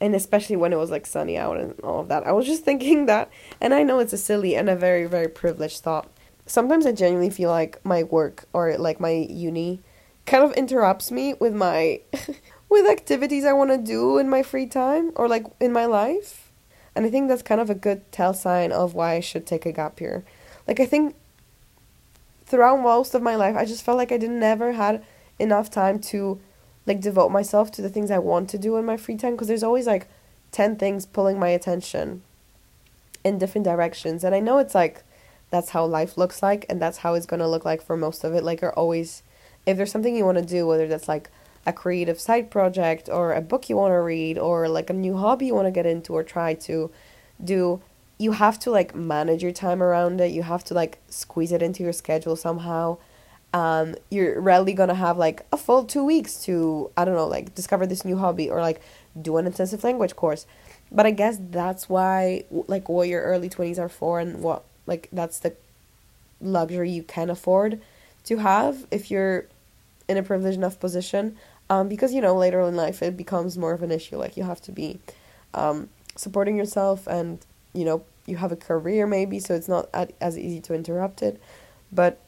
and 0.00 0.14
especially 0.14 0.56
when 0.56 0.72
it 0.72 0.76
was 0.76 0.90
like 0.90 1.06
sunny 1.06 1.38
out 1.38 1.58
and 1.58 1.78
all 1.80 2.00
of 2.00 2.08
that, 2.08 2.26
I 2.26 2.32
was 2.32 2.46
just 2.46 2.64
thinking 2.68 3.06
that, 3.06 3.30
and 3.60 3.72
I 3.72 3.82
know 3.82 3.98
it's 3.98 4.12
a 4.12 4.18
silly 4.18 4.56
and 4.56 4.68
a 4.68 4.76
very 4.76 5.06
very 5.06 5.28
privileged 5.28 5.80
thought. 5.80 6.08
Sometimes 6.46 6.86
I 6.86 6.92
genuinely 6.92 7.30
feel 7.30 7.50
like 7.50 7.84
my 7.84 8.02
work 8.02 8.46
or 8.52 8.76
like 8.76 9.00
my 9.00 9.12
uni 9.12 9.80
kind 10.26 10.44
of 10.44 10.52
interrupts 10.52 11.10
me 11.10 11.34
with 11.34 11.54
my 11.54 12.00
with 12.68 12.86
activities 12.86 13.44
I 13.44 13.52
want 13.52 13.70
to 13.70 13.78
do 13.78 14.18
in 14.18 14.28
my 14.28 14.42
free 14.42 14.66
time 14.66 15.12
or 15.16 15.28
like 15.28 15.46
in 15.60 15.72
my 15.72 15.86
life. 15.86 16.52
And 16.94 17.04
I 17.04 17.10
think 17.10 17.28
that's 17.28 17.42
kind 17.42 17.60
of 17.60 17.70
a 17.70 17.74
good 17.74 18.10
tell 18.12 18.34
sign 18.34 18.72
of 18.72 18.94
why 18.94 19.14
I 19.14 19.20
should 19.20 19.46
take 19.46 19.66
a 19.66 19.72
gap 19.72 20.00
year. 20.00 20.24
Like 20.66 20.80
I 20.80 20.86
think 20.86 21.14
throughout 22.46 22.80
most 22.80 23.14
of 23.14 23.22
my 23.22 23.36
life 23.36 23.56
I 23.56 23.64
just 23.64 23.84
felt 23.84 23.98
like 23.98 24.12
I 24.12 24.18
didn't 24.18 24.40
never 24.40 24.72
had 24.72 25.04
enough 25.38 25.70
time 25.70 25.98
to 25.98 26.40
like 26.86 27.00
devote 27.00 27.30
myself 27.30 27.70
to 27.72 27.82
the 27.82 27.88
things 27.88 28.10
I 28.10 28.18
want 28.18 28.50
to 28.50 28.58
do 28.58 28.76
in 28.76 28.84
my 28.84 28.96
free 28.96 29.16
time 29.16 29.32
because 29.32 29.48
there's 29.48 29.62
always 29.62 29.86
like 29.86 30.08
10 30.52 30.76
things 30.76 31.06
pulling 31.06 31.38
my 31.38 31.48
attention 31.48 32.22
in 33.24 33.38
different 33.38 33.64
directions. 33.64 34.22
And 34.22 34.34
I 34.34 34.40
know 34.40 34.58
it's 34.58 34.74
like 34.74 35.02
that's 35.50 35.70
how 35.70 35.84
life 35.84 36.18
looks 36.18 36.42
like 36.42 36.66
and 36.68 36.80
that's 36.80 36.98
how 36.98 37.14
it's 37.14 37.26
going 37.26 37.40
to 37.40 37.48
look 37.48 37.64
like 37.64 37.82
for 37.82 37.96
most 37.96 38.24
of 38.24 38.34
it. 38.34 38.44
Like 38.44 38.60
you're 38.60 38.72
always 38.74 39.22
if 39.66 39.76
there's 39.76 39.90
something 39.90 40.14
you 40.14 40.24
want 40.24 40.38
to 40.38 40.44
do 40.44 40.66
whether 40.66 40.86
that's 40.86 41.08
like 41.08 41.30
a 41.66 41.72
creative 41.72 42.20
side 42.20 42.50
project 42.50 43.08
or 43.08 43.32
a 43.32 43.40
book 43.40 43.70
you 43.70 43.76
want 43.76 43.92
to 43.92 44.00
read 44.00 44.36
or 44.36 44.68
like 44.68 44.90
a 44.90 44.92
new 44.92 45.16
hobby 45.16 45.46
you 45.46 45.54
want 45.54 45.66
to 45.66 45.70
get 45.70 45.86
into 45.86 46.12
or 46.12 46.22
try 46.22 46.52
to 46.52 46.90
do 47.42 47.80
you 48.18 48.32
have 48.32 48.58
to 48.60 48.70
like 48.70 48.94
manage 48.94 49.42
your 49.42 49.52
time 49.52 49.82
around 49.82 50.20
it. 50.20 50.32
You 50.32 50.42
have 50.42 50.64
to 50.64 50.74
like 50.74 50.98
squeeze 51.08 51.52
it 51.52 51.62
into 51.62 51.82
your 51.82 51.92
schedule 51.92 52.36
somehow. 52.36 52.98
Um, 53.52 53.94
you're 54.10 54.40
rarely 54.40 54.72
gonna 54.72 54.94
have 54.94 55.16
like 55.16 55.46
a 55.52 55.56
full 55.56 55.84
two 55.84 56.04
weeks 56.04 56.42
to 56.44 56.90
i 56.96 57.04
don't 57.04 57.14
know 57.14 57.28
like 57.28 57.54
discover 57.54 57.86
this 57.86 58.04
new 58.04 58.16
hobby 58.16 58.50
or 58.50 58.60
like 58.60 58.80
do 59.20 59.36
an 59.36 59.46
intensive 59.46 59.84
language 59.84 60.16
course. 60.16 60.46
But 60.90 61.06
i 61.06 61.10
guess 61.10 61.38
that's 61.40 61.88
why 61.88 62.44
like 62.50 62.88
what 62.88 63.08
your 63.08 63.22
early 63.22 63.48
20s 63.48 63.78
are 63.78 63.88
for 63.88 64.20
and 64.20 64.42
what 64.42 64.64
like 64.86 65.08
that's 65.12 65.38
the 65.38 65.54
luxury 66.40 66.90
you 66.90 67.02
can 67.02 67.30
afford 67.30 67.80
to 68.24 68.38
have 68.38 68.86
if 68.90 69.10
you're 69.10 69.46
in 70.08 70.16
a 70.16 70.22
privileged 70.22 70.58
enough 70.58 70.78
position. 70.78 71.36
Um, 71.70 71.88
because 71.88 72.12
you 72.12 72.20
know 72.20 72.36
later 72.36 72.60
in 72.60 72.76
life 72.76 73.02
it 73.02 73.16
becomes 73.16 73.56
more 73.56 73.72
of 73.72 73.82
an 73.82 73.90
issue. 73.90 74.16
Like 74.16 74.36
you 74.36 74.42
have 74.44 74.60
to 74.62 74.72
be 74.72 75.00
um, 75.54 75.88
supporting 76.14 76.56
yourself 76.56 77.06
and 77.06 77.38
you 77.72 77.84
know 77.84 78.04
you 78.26 78.36
have 78.36 78.52
a 78.52 78.56
career 78.56 79.06
maybe 79.06 79.38
so 79.38 79.54
it's 79.54 79.68
not 79.68 79.88
as 80.20 80.38
easy 80.38 80.60
to 80.60 80.74
interrupt 80.74 81.22
it. 81.22 81.40
But 81.92 82.20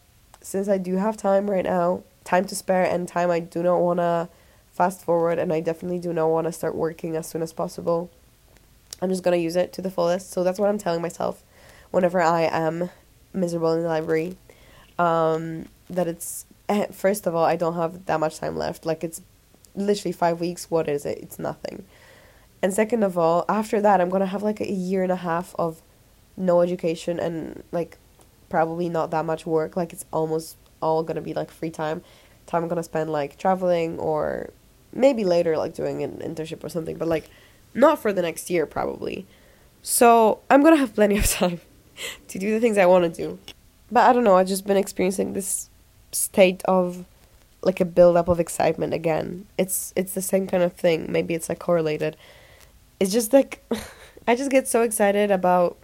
since 0.46 0.68
i 0.68 0.78
do 0.78 0.94
have 0.96 1.16
time 1.16 1.50
right 1.50 1.64
now 1.64 2.02
time 2.22 2.44
to 2.44 2.54
spare 2.54 2.84
and 2.84 3.08
time 3.08 3.30
i 3.32 3.40
do 3.40 3.64
not 3.64 3.78
want 3.78 3.98
to 3.98 4.28
fast 4.72 5.02
forward 5.02 5.40
and 5.40 5.52
i 5.52 5.58
definitely 5.58 5.98
do 5.98 6.12
not 6.12 6.28
want 6.28 6.46
to 6.46 6.52
start 6.52 6.74
working 6.74 7.16
as 7.16 7.26
soon 7.26 7.42
as 7.42 7.52
possible 7.52 8.08
i'm 9.02 9.08
just 9.08 9.24
going 9.24 9.36
to 9.36 9.42
use 9.42 9.56
it 9.56 9.72
to 9.72 9.82
the 9.82 9.90
fullest. 9.90 10.30
So 10.30 10.44
that's 10.44 10.58
what 10.58 10.68
i'm 10.68 10.78
telling 10.78 11.02
myself 11.02 11.42
whenever 11.90 12.20
i 12.20 12.42
am 12.42 12.90
miserable 13.32 13.72
in 13.72 13.82
the 13.82 13.88
library. 13.88 14.36
Um, 14.98 15.66
that 15.90 16.06
it's 16.08 16.46
eh, 16.68 16.86
first 16.86 17.26
of 17.26 17.34
all 17.34 17.44
i 17.44 17.56
don't 17.56 17.74
have 17.74 18.06
that 18.06 18.20
much 18.20 18.38
time 18.38 18.56
left. 18.56 18.86
Like 18.86 19.02
it's 19.02 19.20
literally 19.74 20.12
five 20.12 20.40
weeks, 20.40 20.70
what 20.70 20.88
is 20.88 21.04
it? 21.04 21.18
It's 21.18 21.38
nothing. 21.38 21.84
And 22.62 22.72
second 22.72 23.02
of 23.02 23.16
all, 23.18 23.44
after 23.48 23.80
that, 23.80 24.00
I'm 24.00 24.08
gonna 24.08 24.26
have 24.26 24.42
like 24.42 24.60
a 24.60 24.70
year 24.70 25.02
and 25.02 25.12
a 25.12 25.16
half 25.16 25.54
of 25.58 25.82
no 26.36 26.60
education 26.60 27.18
and 27.18 27.62
like 27.72 27.98
probably 28.48 28.88
not 28.88 29.10
that 29.10 29.24
much 29.24 29.46
work. 29.46 29.76
Like 29.76 29.92
it's 29.92 30.04
almost 30.12 30.56
all 30.80 31.02
gonna 31.02 31.20
be 31.20 31.34
like 31.34 31.50
free 31.50 31.70
time, 31.70 32.02
time 32.46 32.62
I'm 32.62 32.68
gonna 32.68 32.82
spend 32.82 33.10
like 33.10 33.38
traveling 33.38 33.98
or 33.98 34.50
maybe 34.92 35.24
later 35.24 35.56
like 35.56 35.74
doing 35.74 36.02
an 36.02 36.18
internship 36.18 36.64
or 36.64 36.68
something, 36.68 36.96
but 36.96 37.08
like 37.08 37.28
not 37.74 37.98
for 37.98 38.12
the 38.12 38.22
next 38.22 38.50
year 38.50 38.66
probably. 38.66 39.26
So 39.82 40.40
I'm 40.50 40.62
gonna 40.62 40.76
have 40.76 40.94
plenty 40.94 41.18
of 41.18 41.26
time 41.30 41.60
to 42.28 42.38
do 42.38 42.52
the 42.52 42.60
things 42.60 42.78
I 42.78 42.86
want 42.86 43.04
to 43.04 43.22
do. 43.22 43.38
But 43.90 44.08
I 44.08 44.12
don't 44.12 44.24
know. 44.24 44.36
I've 44.36 44.48
just 44.48 44.66
been 44.66 44.76
experiencing 44.76 45.32
this 45.32 45.70
state 46.12 46.62
of 46.64 47.04
like 47.62 47.80
a 47.80 47.84
build 47.84 48.16
up 48.16 48.28
of 48.28 48.40
excitement 48.40 48.94
again. 48.94 49.46
It's 49.58 49.92
it's 49.96 50.12
the 50.12 50.22
same 50.22 50.46
kind 50.46 50.62
of 50.62 50.72
thing. 50.72 51.10
Maybe 51.10 51.34
it's 51.34 51.48
like 51.48 51.58
correlated. 51.58 52.16
It's 52.98 53.12
just 53.12 53.32
like 53.32 53.64
I 54.28 54.34
just 54.34 54.50
get 54.50 54.68
so 54.68 54.82
excited 54.82 55.30
about 55.30 55.78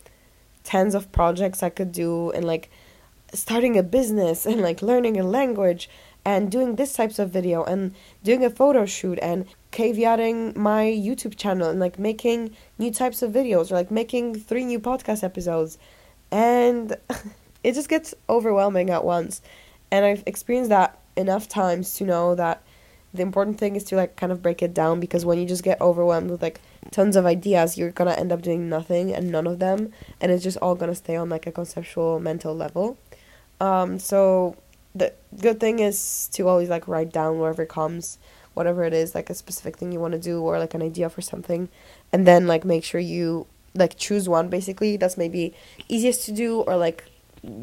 tens 0.65 0.95
of 0.95 1.13
projects 1.13 1.63
I 1.63 1.71
could 1.71 1.93
do 1.93 2.31
and 2.31 2.45
like 2.45 2.71
starting 3.35 3.79
a 3.79 3.83
business 3.83 4.47
and 4.47 4.61
like 4.61 4.83
learning 4.83 5.19
a 5.19 5.25
language 5.25 5.89
and 6.25 6.51
doing 6.51 6.77
this 6.77 6.93
types 6.93 7.19
of 7.19 7.31
video 7.31 7.65
and 7.65 7.95
doing 8.23 8.45
a 8.45 8.51
photo 8.51 8.87
shoot 8.87 9.19
and 9.21 9.47
caveating 9.73 10.55
my 10.57 10.85
YouTube 10.85 11.37
channel 11.37 11.69
and 11.69 11.81
like 11.81 11.99
making 11.99 12.55
new 12.79 12.93
types 12.93 13.23
of 13.23 13.33
videos 13.33 13.71
or 13.71 13.75
like 13.75 13.91
making 13.91 14.35
three 14.35 14.65
new 14.65 14.79
podcast 14.79 15.25
episodes. 15.25 15.79
And 16.31 16.97
it 17.65 17.73
just 17.73 17.89
gets 17.89 18.15
overwhelming 18.29 18.91
at 18.91 19.05
once. 19.05 19.43
And 19.91 20.05
I've 20.05 20.23
experienced 20.27 20.71
that 20.71 20.99
enough 21.17 21.49
times 21.49 21.95
to 21.97 22.05
know 22.05 22.35
that 22.37 22.63
the 23.15 23.23
important 23.23 23.59
thing 23.59 23.77
is 23.77 23.85
to 23.85 23.97
like 23.97 24.17
kind 24.17 24.33
of 24.33 24.43
break 24.43 24.63
it 24.63 24.73
down 24.73 25.01
because 25.01 25.25
when 25.25 25.39
you 25.39 25.47
just 25.47 25.63
get 25.63 25.81
overwhelmed 25.81 26.31
with 26.31 26.43
like 26.43 26.61
tons 26.91 27.15
of 27.17 27.27
ideas 27.27 27.77
you're 27.77 27.91
gonna 27.91 28.13
end 28.13 28.33
up 28.33 28.43
doing 28.43 28.69
nothing 28.69 29.13
and 29.13 29.31
none 29.31 29.47
of 29.47 29.59
them 29.59 29.93
and 30.21 30.33
it's 30.33 30.43
just 30.43 30.57
all 30.59 30.75
gonna 30.75 30.95
stay 30.95 31.17
on 31.17 31.29
like 31.29 31.47
a 31.47 31.53
conceptual 31.53 32.19
mental 32.19 32.55
level. 32.55 32.97
Um 33.61 33.99
so 33.99 34.57
the 34.95 35.13
good 35.41 35.61
thing 35.61 35.79
is 35.79 36.29
to 36.33 36.49
always 36.49 36.69
like 36.69 36.89
write 36.89 37.13
down 37.13 37.39
whatever 37.39 37.67
comes 37.67 38.19
whatever 38.55 38.85
it 38.85 38.93
is 38.93 39.15
like 39.15 39.31
a 39.31 39.35
specific 39.35 39.77
thing 39.77 39.93
you 39.93 40.01
want 40.01 40.13
to 40.13 40.19
do 40.19 40.43
or 40.43 40.59
like 40.59 40.75
an 40.75 40.83
idea 40.83 41.09
for 41.09 41.23
something 41.23 41.69
and 42.13 42.27
then 42.27 42.47
like 42.47 42.65
make 42.65 42.85
sure 42.85 43.01
you 43.01 43.47
like 43.75 43.97
choose 43.97 44.29
one. 44.29 44.49
Basically 44.49 44.97
that's 44.97 45.17
maybe 45.17 45.55
easiest 45.89 46.25
to 46.27 46.33
do 46.33 46.61
or 46.63 46.77
like 46.77 47.05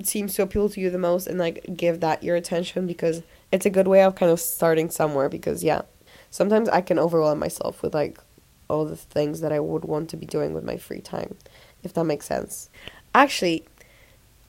seems 0.04 0.34
to 0.34 0.42
appeal 0.42 0.68
to 0.70 0.80
you 0.82 0.90
the 0.90 0.98
most 0.98 1.28
and 1.28 1.40
like 1.40 1.66
give 1.76 2.00
that 2.02 2.24
your 2.24 2.36
attention 2.36 2.86
because 2.86 3.22
it's 3.52 3.66
a 3.66 3.70
good 3.70 3.88
way 3.88 4.04
of 4.04 4.16
kind 4.16 4.32
of 4.32 4.40
starting 4.40 4.90
somewhere 4.90 5.30
because 5.30 5.64
yeah 5.64 5.82
sometimes 6.30 6.70
i 6.70 6.82
can 6.82 7.00
overwhelm 7.00 7.40
myself 7.40 7.82
with 7.82 7.94
like 7.94 8.20
all 8.68 8.86
the 8.86 8.96
things 8.96 9.42
that 9.42 9.52
i 9.52 9.60
would 9.60 9.86
want 9.86 10.10
to 10.10 10.18
be 10.18 10.26
doing 10.26 10.54
with 10.54 10.64
my 10.64 10.78
free 10.78 11.02
time 11.02 11.36
if 11.82 11.94
that 11.94 12.04
makes 12.04 12.26
sense. 12.26 12.70
Actually 13.16 13.66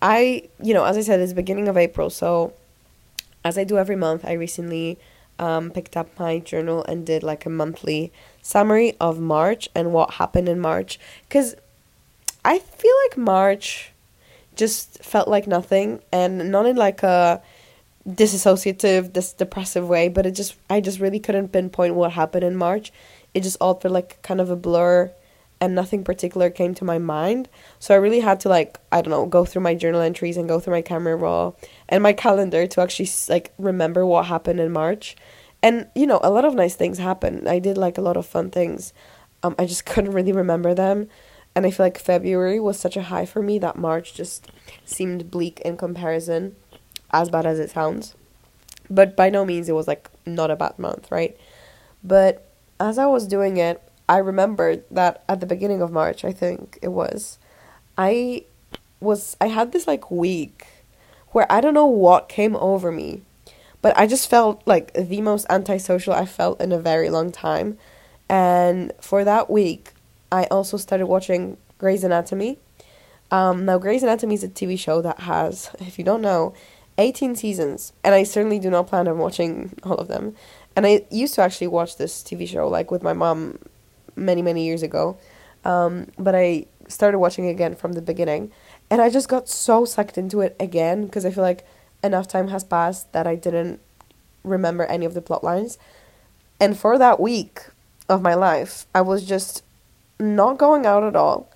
i 0.03 0.49
you 0.63 0.75
know 0.75 0.85
as 0.85 0.97
i 0.97 1.03
said 1.03 1.21
it's 1.21 1.33
beginning 1.33 1.69
of 1.69 1.77
april 1.77 2.09
so 2.09 2.53
as 3.45 3.59
i 3.59 3.65
do 3.65 3.77
every 3.79 3.97
month 3.97 4.25
i 4.25 4.33
recently 4.33 4.99
um, 5.41 5.71
picked 5.71 5.97
up 5.97 6.19
my 6.19 6.39
journal 6.39 6.85
and 6.85 7.07
did 7.07 7.23
like 7.23 7.47
a 7.47 7.51
monthly 7.51 8.13
summary 8.43 8.95
of 9.01 9.19
march 9.19 9.69
and 9.75 9.93
what 9.93 10.15
happened 10.15 10.49
in 10.49 10.61
march. 10.61 11.01
Because 11.27 11.57
i 12.45 12.59
feel 12.59 12.95
like 13.05 13.19
march 13.19 13.93
just 14.55 15.03
felt 15.03 15.29
like 15.29 15.47
nothing 15.47 16.01
and 16.13 16.51
not 16.51 16.67
in 16.67 16.77
like 16.77 17.03
a 17.03 17.43
disassociative 18.09 19.13
this 19.13 19.33
depressive 19.33 19.87
way 19.89 20.09
but 20.09 20.25
it 20.27 20.33
just 20.33 20.57
i 20.71 20.81
just 20.81 21.01
really 21.01 21.21
couldn't 21.21 21.49
pinpoint 21.49 21.95
what 21.95 22.13
happened 22.13 22.45
in 22.45 22.57
march 22.57 22.93
it 23.35 23.43
just 23.43 23.59
all 23.61 23.75
felt 23.75 23.93
like 23.93 24.21
kind 24.23 24.41
of 24.41 24.51
a 24.51 24.57
blur 24.57 25.13
and 25.61 25.75
nothing 25.75 26.03
particular 26.03 26.49
came 26.49 26.75
to 26.75 26.85
my 26.85 26.99
mind 26.99 27.47
so 27.79 27.93
i 27.95 27.97
really 27.99 28.21
had 28.21 28.41
to 28.41 28.49
like 28.49 28.79
i 28.91 29.03
don't 29.03 29.11
know 29.11 29.27
go 29.27 29.45
through 29.45 29.61
my 29.61 29.75
journal 29.75 30.01
entries 30.01 30.39
and 30.39 30.49
go 30.49 30.59
through 30.59 30.73
my 30.73 30.81
camera 30.83 31.15
roll 31.15 31.57
and 31.91 32.03
my 32.03 32.13
calendar 32.13 32.67
to 32.67 32.81
actually 32.81 33.09
like 33.29 33.53
remember 33.59 34.07
what 34.07 34.27
happened 34.27 34.59
in 34.61 34.73
march 34.73 35.15
And 35.63 35.89
you 35.95 36.07
know, 36.07 36.21
a 36.23 36.31
lot 36.31 36.45
of 36.45 36.55
nice 36.55 36.75
things 36.75 36.99
happened. 36.99 37.49
I 37.49 37.59
did 37.59 37.77
like 37.77 37.99
a 37.99 38.01
lot 38.01 38.17
of 38.17 38.27
fun 38.27 38.51
things. 38.51 38.93
Um, 39.43 39.55
I 39.59 39.67
just 39.67 39.85
couldn't 39.91 40.13
really 40.13 40.33
remember 40.33 40.75
them. 40.75 41.09
And 41.55 41.67
I 41.67 41.71
feel 41.71 41.87
like 41.87 41.99
February 41.99 42.61
was 42.61 42.79
such 42.79 42.97
a 42.97 43.03
high 43.03 43.27
for 43.27 43.43
me 43.43 43.59
that 43.59 43.77
March 43.77 44.15
just 44.15 44.47
seemed 44.85 45.31
bleak 45.31 45.61
in 45.61 45.77
comparison, 45.77 46.55
as 47.12 47.31
bad 47.31 47.46
as 47.46 47.59
it 47.59 47.70
sounds. 47.70 48.14
But 48.88 49.16
by 49.16 49.31
no 49.31 49.44
means 49.44 49.68
it 49.68 49.75
was 49.75 49.87
like 49.88 50.11
not 50.27 50.51
a 50.51 50.57
bad 50.57 50.79
month, 50.79 51.11
right? 51.11 51.37
But 52.03 52.46
as 52.79 52.99
I 52.99 53.07
was 53.07 53.27
doing 53.27 53.57
it, 53.57 53.83
I 54.09 54.18
remembered 54.18 54.85
that 54.90 55.23
at 55.29 55.40
the 55.40 55.46
beginning 55.46 55.83
of 55.83 55.92
March, 55.92 56.25
I 56.25 56.33
think 56.33 56.79
it 56.83 56.88
was, 56.88 57.38
I 57.96 58.44
was 58.99 59.37
I 59.40 59.46
had 59.46 59.73
this 59.73 59.87
like 59.87 60.11
week 60.11 60.66
where 61.29 61.51
I 61.51 61.61
don't 61.61 61.75
know 61.75 61.87
what 61.87 62.29
came 62.29 62.57
over 62.57 62.90
me, 62.90 63.23
but 63.83 63.96
I 63.96 64.07
just 64.07 64.29
felt 64.29 64.62
like 64.66 64.92
the 64.94 65.20
most 65.20 65.46
antisocial 65.49 66.12
I 66.12 66.27
felt 66.27 66.61
in 66.61 66.73
a 66.73 66.79
very 66.79 67.09
long 67.09 67.31
time. 67.31 67.79
And 68.29 68.92
for 69.01 69.25
that 69.25 69.51
week, 69.51 69.92
I 70.31 70.44
also 70.44 70.77
started 70.77 71.07
watching 71.07 71.57
Grey's 71.79 72.05
Anatomy. 72.05 72.59
Um, 73.31 73.64
now, 73.64 73.79
Grey's 73.79 74.03
Anatomy 74.03 74.35
is 74.35 74.44
a 74.44 74.49
TV 74.49 74.79
show 74.79 75.01
that 75.03 75.20
has, 75.20 75.70
if 75.81 75.99
you 75.99 76.05
don't 76.05 76.23
know, 76.23 76.55
18 77.01 77.35
seasons, 77.35 77.93
and 78.05 78.15
I 78.15 78.23
certainly 78.23 78.59
do 78.59 78.71
not 78.71 78.87
plan 78.87 79.09
on 79.09 79.19
watching 79.19 79.73
all 79.83 79.97
of 79.97 80.09
them. 80.09 80.37
And 80.77 80.87
I 80.87 81.05
used 81.11 81.35
to 81.35 81.43
actually 81.43 81.67
watch 81.67 81.97
this 81.97 82.23
TV 82.23 82.47
show 82.47 82.69
like 82.69 82.91
with 82.91 83.03
my 83.03 83.13
mom 83.13 83.59
many, 84.17 84.43
many 84.43 84.65
years 84.65 84.83
ago. 84.83 85.19
Um, 85.65 86.09
but 86.19 86.35
I 86.35 86.67
started 86.89 87.19
watching 87.19 87.47
again 87.49 87.75
from 87.75 87.93
the 87.93 88.03
beginning, 88.03 88.53
and 88.91 89.01
I 89.01 89.11
just 89.11 89.29
got 89.29 89.49
so 89.49 89.85
sucked 89.85 90.19
into 90.19 90.41
it 90.41 90.57
again 90.61 91.07
because 91.07 91.25
I 91.25 91.31
feel 91.31 91.43
like 91.43 91.67
enough 92.03 92.29
time 92.29 92.49
has 92.49 92.65
passed 92.65 93.13
that 93.13 93.27
I 93.27 93.35
didn't 93.35 93.81
remember 94.43 94.85
any 94.85 95.05
of 95.05 95.15
the 95.15 95.21
plot 95.21 95.45
lines. 95.45 95.79
And 96.59 96.79
for 96.79 96.99
that 96.99 97.21
week 97.21 97.61
of 98.09 98.23
my 98.23 98.35
life, 98.35 98.87
I 98.95 99.01
was 99.01 99.25
just 99.25 99.63
not 100.19 100.59
going 100.59 100.87
out 100.87 101.05
at 101.05 101.17
all. 101.17 101.51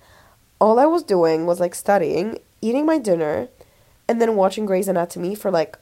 All 0.59 0.79
I 0.79 0.85
was 0.85 1.03
doing 1.03 1.45
was 1.45 1.59
like 1.59 1.75
studying, 1.75 2.39
eating 2.61 2.85
my 2.85 2.97
dinner, 2.97 3.49
and 4.07 4.21
then 4.21 4.35
watching 4.35 4.65
Grey's 4.65 4.87
Anatomy 4.87 5.35
for 5.35 5.51
like 5.51 5.77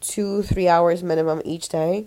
two, 0.00 0.42
three 0.42 0.68
hours 0.68 1.02
minimum 1.02 1.42
each 1.44 1.68
day 1.68 2.06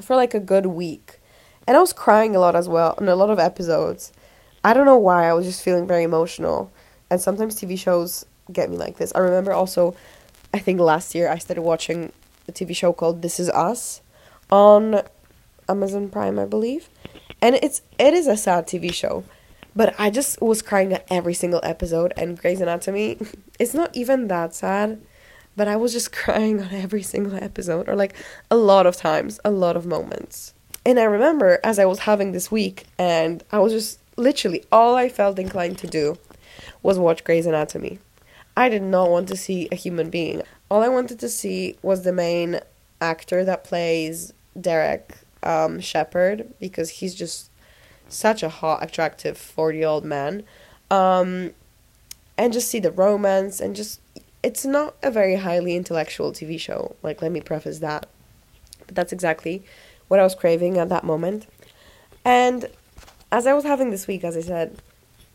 for 0.00 0.16
like 0.16 0.34
a 0.34 0.40
good 0.40 0.66
week. 0.66 1.20
And 1.66 1.76
I 1.76 1.80
was 1.80 1.92
crying 1.92 2.34
a 2.34 2.40
lot 2.40 2.56
as 2.56 2.68
well 2.68 2.94
in 3.00 3.08
a 3.08 3.14
lot 3.14 3.30
of 3.30 3.38
episodes. 3.38 4.12
I 4.64 4.74
don't 4.74 4.86
know 4.86 4.96
why, 4.96 5.28
I 5.28 5.32
was 5.32 5.46
just 5.46 5.62
feeling 5.62 5.86
very 5.86 6.04
emotional. 6.04 6.72
And 7.10 7.20
sometimes 7.20 7.56
TV 7.56 7.78
shows 7.78 8.24
get 8.52 8.70
me 8.70 8.76
like 8.76 8.96
this. 8.96 9.12
I 9.14 9.20
remember 9.20 9.52
also, 9.52 9.94
I 10.52 10.58
think 10.58 10.80
last 10.80 11.14
year 11.14 11.28
I 11.28 11.38
started 11.38 11.62
watching 11.62 12.12
a 12.48 12.52
TV 12.52 12.74
show 12.74 12.92
called 12.92 13.22
This 13.22 13.40
Is 13.40 13.48
Us 13.50 14.00
on 14.50 15.02
Amazon 15.68 16.08
Prime, 16.08 16.38
I 16.38 16.44
believe. 16.44 16.88
And 17.40 17.56
it's 17.56 17.82
it 17.98 18.12
is 18.14 18.26
a 18.26 18.36
sad 18.36 18.66
TV 18.66 18.92
show. 18.92 19.24
But 19.74 19.94
I 19.98 20.10
just 20.10 20.40
was 20.40 20.62
crying 20.62 20.92
at 20.92 21.06
every 21.10 21.34
single 21.34 21.60
episode 21.62 22.12
and 22.16 22.38
Grey's 22.38 22.60
Anatomy, 22.60 23.18
it's 23.58 23.74
not 23.74 23.94
even 23.94 24.28
that 24.28 24.54
sad, 24.54 25.00
but 25.56 25.68
I 25.68 25.76
was 25.76 25.92
just 25.92 26.12
crying 26.22 26.60
on 26.60 26.72
every 26.72 27.02
single 27.02 27.34
episode 27.34 27.88
or 27.88 27.96
like 27.96 28.14
a 28.50 28.56
lot 28.56 28.86
of 28.86 28.96
times, 28.96 29.40
a 29.44 29.50
lot 29.50 29.76
of 29.76 29.86
moments. 29.86 30.54
And 30.84 30.98
I 30.98 31.04
remember 31.04 31.58
as 31.62 31.78
I 31.78 31.84
was 31.84 32.00
having 32.00 32.32
this 32.32 32.50
week 32.50 32.86
and 32.98 33.44
I 33.52 33.58
was 33.58 33.72
just 33.72 34.00
literally 34.16 34.64
all 34.72 34.96
I 34.96 35.08
felt 35.08 35.38
inclined 35.38 35.78
to 35.78 35.86
do 35.86 36.18
was 36.82 36.98
watch 36.98 37.24
Grey's 37.24 37.46
Anatomy. 37.46 37.98
I 38.56 38.68
did 38.68 38.82
not 38.82 39.10
want 39.10 39.28
to 39.28 39.36
see 39.36 39.68
a 39.70 39.74
human 39.74 40.10
being. 40.10 40.42
All 40.70 40.82
I 40.82 40.88
wanted 40.88 41.20
to 41.20 41.28
see 41.28 41.76
was 41.82 42.02
the 42.02 42.12
main 42.12 42.60
actor 43.00 43.44
that 43.44 43.64
plays 43.64 44.32
Derek 44.60 45.16
um, 45.42 45.80
Shepherd 45.80 46.52
because 46.60 46.90
he's 46.90 47.14
just 47.14 47.49
such 48.12 48.42
a 48.42 48.48
hot, 48.48 48.82
attractive 48.82 49.36
40 49.38 49.78
year 49.78 49.86
old 49.86 50.04
man. 50.04 50.44
Um, 50.90 51.52
and 52.36 52.52
just 52.52 52.68
see 52.68 52.80
the 52.80 52.90
romance 52.90 53.60
and 53.60 53.76
just. 53.76 54.00
It's 54.42 54.64
not 54.64 54.94
a 55.02 55.10
very 55.10 55.36
highly 55.36 55.76
intellectual 55.76 56.32
TV 56.32 56.58
show. 56.58 56.96
Like, 57.02 57.20
let 57.20 57.30
me 57.30 57.42
preface 57.42 57.80
that. 57.80 58.06
But 58.86 58.94
that's 58.94 59.12
exactly 59.12 59.62
what 60.08 60.18
I 60.18 60.22
was 60.22 60.34
craving 60.34 60.78
at 60.78 60.88
that 60.88 61.04
moment. 61.04 61.46
And 62.24 62.66
as 63.30 63.46
I 63.46 63.52
was 63.52 63.64
having 63.64 63.90
this 63.90 64.06
week, 64.06 64.24
as 64.24 64.38
I 64.38 64.40
said, 64.40 64.80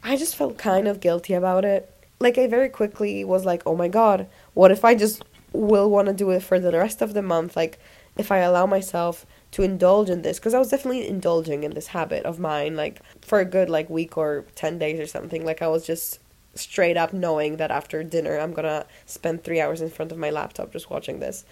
I 0.04 0.18
just 0.18 0.36
felt 0.36 0.58
kind 0.58 0.88
of 0.88 1.00
guilty 1.00 1.36
about 1.36 1.66
it. 1.66 1.92
Like, 2.20 2.40
I 2.40 2.48
very 2.48 2.68
quickly 2.68 3.24
was 3.24 3.46
like, 3.46 3.62
oh 3.68 3.76
my 3.76 3.88
god, 3.88 4.28
what 4.56 4.72
if 4.72 4.84
I 4.84 4.96
just 4.96 5.24
will 5.54 5.90
want 5.90 6.08
to 6.08 6.14
do 6.14 6.32
it 6.32 6.42
for 6.42 6.60
the 6.60 6.72
rest 6.72 7.04
of 7.04 7.14
the 7.14 7.22
month? 7.22 7.56
Like, 7.56 7.80
if 8.18 8.32
I 8.32 8.40
allow 8.40 8.66
myself 8.66 9.26
to 9.56 9.64
indulge 9.64 10.10
in 10.10 10.22
this 10.22 10.38
because 10.38 10.54
I 10.54 10.60
was 10.60 10.68
definitely 10.68 11.08
indulging 11.08 11.64
in 11.64 11.72
this 11.76 11.88
habit 11.88 12.26
of 12.26 12.40
mine 12.40 12.76
like 12.76 13.00
for 13.22 13.40
a 13.40 13.46
good 13.46 13.70
like 13.70 13.90
week 13.90 14.18
or 14.18 14.44
10 14.56 14.78
days 14.78 15.00
or 15.00 15.08
something 15.08 15.46
like 15.46 15.62
I 15.62 15.70
was 15.70 15.88
just 15.88 16.20
straight 16.56 16.98
up 16.98 17.14
knowing 17.14 17.56
that 17.56 17.72
after 17.72 18.04
dinner 18.04 18.38
I'm 18.38 18.54
to 18.54 18.86
spend 19.06 19.46
3 19.46 19.62
hours 19.62 19.80
in 19.80 19.90
front 19.90 20.12
of 20.12 20.18
my 20.18 20.30
laptop 20.30 20.74
just 20.74 20.90
watching 20.90 21.22
this. 21.22 21.46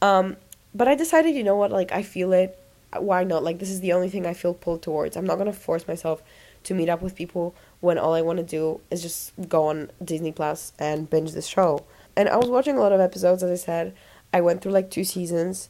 Um 0.00 0.36
but 0.72 0.86
I 0.86 0.94
decided 0.94 1.34
you 1.34 1.42
know 1.42 1.56
what 1.56 1.72
like 1.72 1.90
I 1.90 2.04
feel 2.04 2.32
it 2.32 2.56
why 2.96 3.24
not? 3.24 3.42
Like 3.42 3.58
this 3.58 3.70
is 3.70 3.80
the 3.80 3.94
only 3.94 4.10
thing 4.10 4.26
I 4.26 4.34
feel 4.34 4.54
pulled 4.54 4.82
towards. 4.82 5.16
I'm 5.16 5.26
not 5.26 5.34
to 5.46 5.52
force 5.52 5.88
myself 5.88 6.22
to 6.62 6.74
meet 6.74 6.88
up 6.88 7.02
with 7.02 7.16
people 7.16 7.56
when 7.80 7.98
all 7.98 8.14
I 8.14 8.22
want 8.22 8.36
to 8.36 8.44
do 8.44 8.80
is 8.92 9.02
just 9.02 9.32
go 9.48 9.66
on 9.66 9.90
Disney 10.04 10.30
Plus 10.30 10.72
and 10.78 11.10
binge 11.10 11.32
this 11.32 11.48
show. 11.48 11.84
And 12.14 12.28
I 12.28 12.36
was 12.36 12.48
watching 12.48 12.76
a 12.76 12.80
lot 12.80 12.92
of 12.92 13.00
episodes 13.00 13.42
as 13.42 13.50
I 13.50 13.56
said. 13.56 13.92
I 14.32 14.40
went 14.40 14.60
through 14.60 14.70
like 14.70 14.88
two 14.88 15.02
seasons 15.02 15.68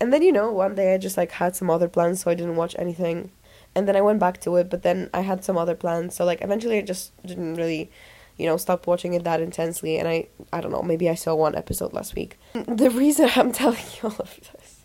and 0.00 0.12
then, 0.12 0.22
you 0.22 0.32
know, 0.32 0.50
one 0.50 0.74
day 0.74 0.94
I 0.94 0.98
just 0.98 1.16
like 1.16 1.32
had 1.32 1.56
some 1.56 1.70
other 1.70 1.88
plans, 1.88 2.20
so 2.20 2.30
I 2.30 2.34
didn't 2.34 2.56
watch 2.56 2.74
anything. 2.78 3.30
And 3.74 3.88
then 3.88 3.96
I 3.96 4.00
went 4.00 4.20
back 4.20 4.40
to 4.42 4.56
it, 4.56 4.68
but 4.68 4.82
then 4.82 5.08
I 5.14 5.20
had 5.20 5.44
some 5.44 5.56
other 5.56 5.74
plans. 5.74 6.14
So 6.14 6.24
like 6.24 6.42
eventually 6.42 6.78
I 6.78 6.82
just 6.82 7.12
didn't 7.24 7.54
really, 7.54 7.90
you 8.36 8.46
know, 8.46 8.56
stop 8.56 8.86
watching 8.86 9.14
it 9.14 9.24
that 9.24 9.40
intensely. 9.40 9.98
And 9.98 10.08
I, 10.08 10.26
I 10.52 10.60
don't 10.60 10.72
know, 10.72 10.82
maybe 10.82 11.08
I 11.08 11.14
saw 11.14 11.34
one 11.34 11.54
episode 11.54 11.92
last 11.92 12.14
week. 12.14 12.38
The 12.66 12.90
reason 12.90 13.30
I'm 13.34 13.52
telling 13.62 13.84
you 13.96 14.08
all 14.08 14.16
of 14.18 14.36
this, 14.52 14.84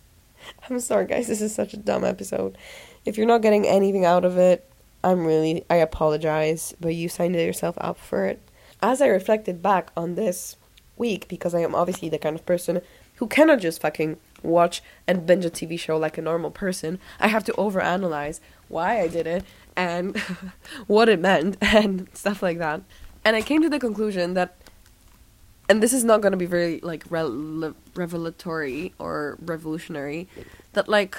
I'm 0.69 0.79
sorry 0.79 1.05
guys, 1.07 1.27
this 1.27 1.41
is 1.41 1.53
such 1.53 1.73
a 1.73 1.77
dumb 1.77 2.03
episode. 2.03 2.57
If 3.05 3.17
you're 3.17 3.27
not 3.27 3.41
getting 3.41 3.67
anything 3.67 4.05
out 4.05 4.25
of 4.25 4.37
it, 4.37 4.69
I'm 5.03 5.25
really, 5.25 5.63
I 5.69 5.75
apologize, 5.75 6.73
but 6.79 6.95
you 6.95 7.07
signed 7.07 7.35
yourself 7.35 7.77
up 7.79 7.97
for 7.97 8.25
it. 8.25 8.41
As 8.81 9.01
I 9.01 9.07
reflected 9.07 9.61
back 9.61 9.91
on 9.95 10.15
this 10.15 10.57
week, 10.97 11.27
because 11.27 11.53
I 11.53 11.59
am 11.59 11.75
obviously 11.75 12.09
the 12.09 12.17
kind 12.17 12.35
of 12.35 12.45
person 12.45 12.81
who 13.15 13.27
cannot 13.27 13.59
just 13.59 13.81
fucking 13.81 14.17
watch 14.47 14.81
and 15.05 15.25
binge 15.25 15.45
a 15.45 15.49
TV 15.49 15.79
show 15.79 15.97
like 15.97 16.17
a 16.17 16.21
normal 16.21 16.51
person. 16.51 16.99
I 17.19 17.27
have 17.27 17.43
to 17.45 17.53
overanalyze 17.53 18.39
why 18.67 19.01
I 19.01 19.07
did 19.07 19.27
it 19.27 19.43
and 19.75 20.17
what 20.87 21.09
it 21.09 21.19
meant 21.19 21.57
and 21.61 22.07
stuff 22.13 22.41
like 22.41 22.57
that. 22.57 22.81
And 23.23 23.35
I 23.35 23.41
came 23.41 23.61
to 23.61 23.69
the 23.69 23.79
conclusion 23.79 24.33
that 24.33 24.55
and 25.69 25.83
this 25.83 25.91
is 25.91 26.05
not 26.05 26.21
going 26.21 26.31
to 26.31 26.37
be 26.37 26.45
very 26.45 26.79
like 26.79 27.03
re- 27.09 27.73
revelatory 27.93 28.93
or 28.99 29.37
revolutionary 29.41 30.29
that 30.73 30.87
like 30.87 31.17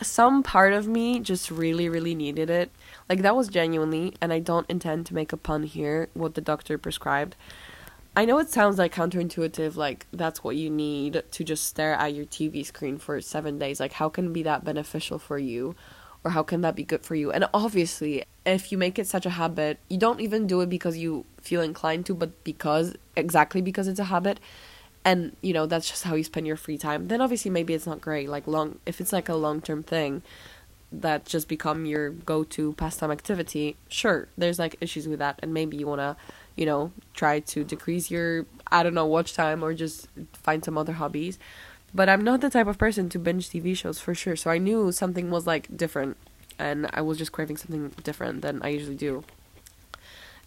some 0.00 0.42
part 0.42 0.72
of 0.72 0.88
me 0.88 1.20
just 1.20 1.50
really 1.50 1.88
really 1.88 2.14
needed 2.14 2.50
it. 2.50 2.70
Like 3.08 3.22
that 3.22 3.36
was 3.36 3.48
genuinely 3.48 4.14
and 4.20 4.32
I 4.32 4.38
don't 4.38 4.68
intend 4.70 5.06
to 5.06 5.14
make 5.14 5.32
a 5.32 5.36
pun 5.36 5.64
here 5.64 6.08
what 6.14 6.34
the 6.34 6.40
doctor 6.40 6.78
prescribed 6.78 7.36
I 8.16 8.24
know 8.24 8.38
it 8.38 8.48
sounds 8.48 8.78
like 8.78 8.94
counterintuitive, 8.94 9.76
like 9.76 10.06
that's 10.10 10.42
what 10.42 10.56
you 10.56 10.70
need 10.70 11.22
to 11.30 11.44
just 11.44 11.64
stare 11.64 11.92
at 11.92 12.14
your 12.14 12.24
TV 12.24 12.64
screen 12.64 12.96
for 12.96 13.20
seven 13.20 13.58
days. 13.58 13.78
Like, 13.78 13.92
how 13.92 14.08
can 14.08 14.32
be 14.32 14.42
that 14.44 14.64
beneficial 14.64 15.18
for 15.18 15.38
you? 15.38 15.76
Or 16.24 16.30
how 16.30 16.42
can 16.42 16.62
that 16.62 16.74
be 16.74 16.82
good 16.82 17.04
for 17.04 17.14
you? 17.14 17.30
And 17.30 17.46
obviously, 17.52 18.24
if 18.46 18.72
you 18.72 18.78
make 18.78 18.98
it 18.98 19.06
such 19.06 19.26
a 19.26 19.30
habit, 19.30 19.78
you 19.90 19.98
don't 19.98 20.20
even 20.20 20.46
do 20.46 20.62
it 20.62 20.70
because 20.70 20.96
you 20.96 21.26
feel 21.42 21.60
inclined 21.60 22.06
to, 22.06 22.14
but 22.14 22.42
because, 22.42 22.94
exactly 23.16 23.60
because 23.60 23.86
it's 23.86 24.00
a 24.00 24.04
habit. 24.04 24.40
And, 25.04 25.36
you 25.42 25.52
know, 25.52 25.66
that's 25.66 25.88
just 25.88 26.02
how 26.02 26.14
you 26.14 26.24
spend 26.24 26.46
your 26.46 26.56
free 26.56 26.78
time. 26.78 27.08
Then 27.08 27.20
obviously, 27.20 27.50
maybe 27.50 27.74
it's 27.74 27.86
not 27.86 28.00
great. 28.00 28.30
Like, 28.30 28.46
long, 28.46 28.78
if 28.86 28.98
it's 28.98 29.12
like 29.12 29.28
a 29.28 29.34
long 29.34 29.60
term 29.60 29.82
thing 29.82 30.22
that 30.90 31.26
just 31.26 31.48
become 31.48 31.84
your 31.84 32.10
go 32.10 32.44
to 32.44 32.72
pastime 32.72 33.10
activity, 33.10 33.76
sure, 33.88 34.26
there's 34.38 34.58
like 34.58 34.76
issues 34.80 35.06
with 35.06 35.18
that. 35.18 35.38
And 35.42 35.52
maybe 35.52 35.76
you 35.76 35.86
want 35.86 36.00
to 36.00 36.16
you 36.56 36.66
know, 36.66 36.92
try 37.14 37.40
to 37.40 37.64
decrease 37.64 38.10
your, 38.10 38.46
I 38.70 38.82
don't 38.82 38.94
know, 38.94 39.06
watch 39.06 39.34
time 39.34 39.62
or 39.62 39.74
just 39.74 40.08
find 40.32 40.64
some 40.64 40.76
other 40.76 40.94
hobbies. 40.94 41.38
But 41.94 42.08
I'm 42.08 42.22
not 42.22 42.40
the 42.40 42.50
type 42.50 42.66
of 42.66 42.78
person 42.78 43.08
to 43.10 43.18
binge 43.18 43.50
TV 43.50 43.76
shows 43.76 44.00
for 44.00 44.14
sure. 44.14 44.36
So 44.36 44.50
I 44.50 44.58
knew 44.58 44.92
something 44.92 45.30
was 45.30 45.46
like 45.46 45.74
different 45.76 46.16
and 46.58 46.88
I 46.92 47.02
was 47.02 47.18
just 47.18 47.32
craving 47.32 47.56
something 47.56 47.90
different 48.02 48.42
than 48.42 48.62
I 48.62 48.68
usually 48.68 48.96
do. 48.96 49.24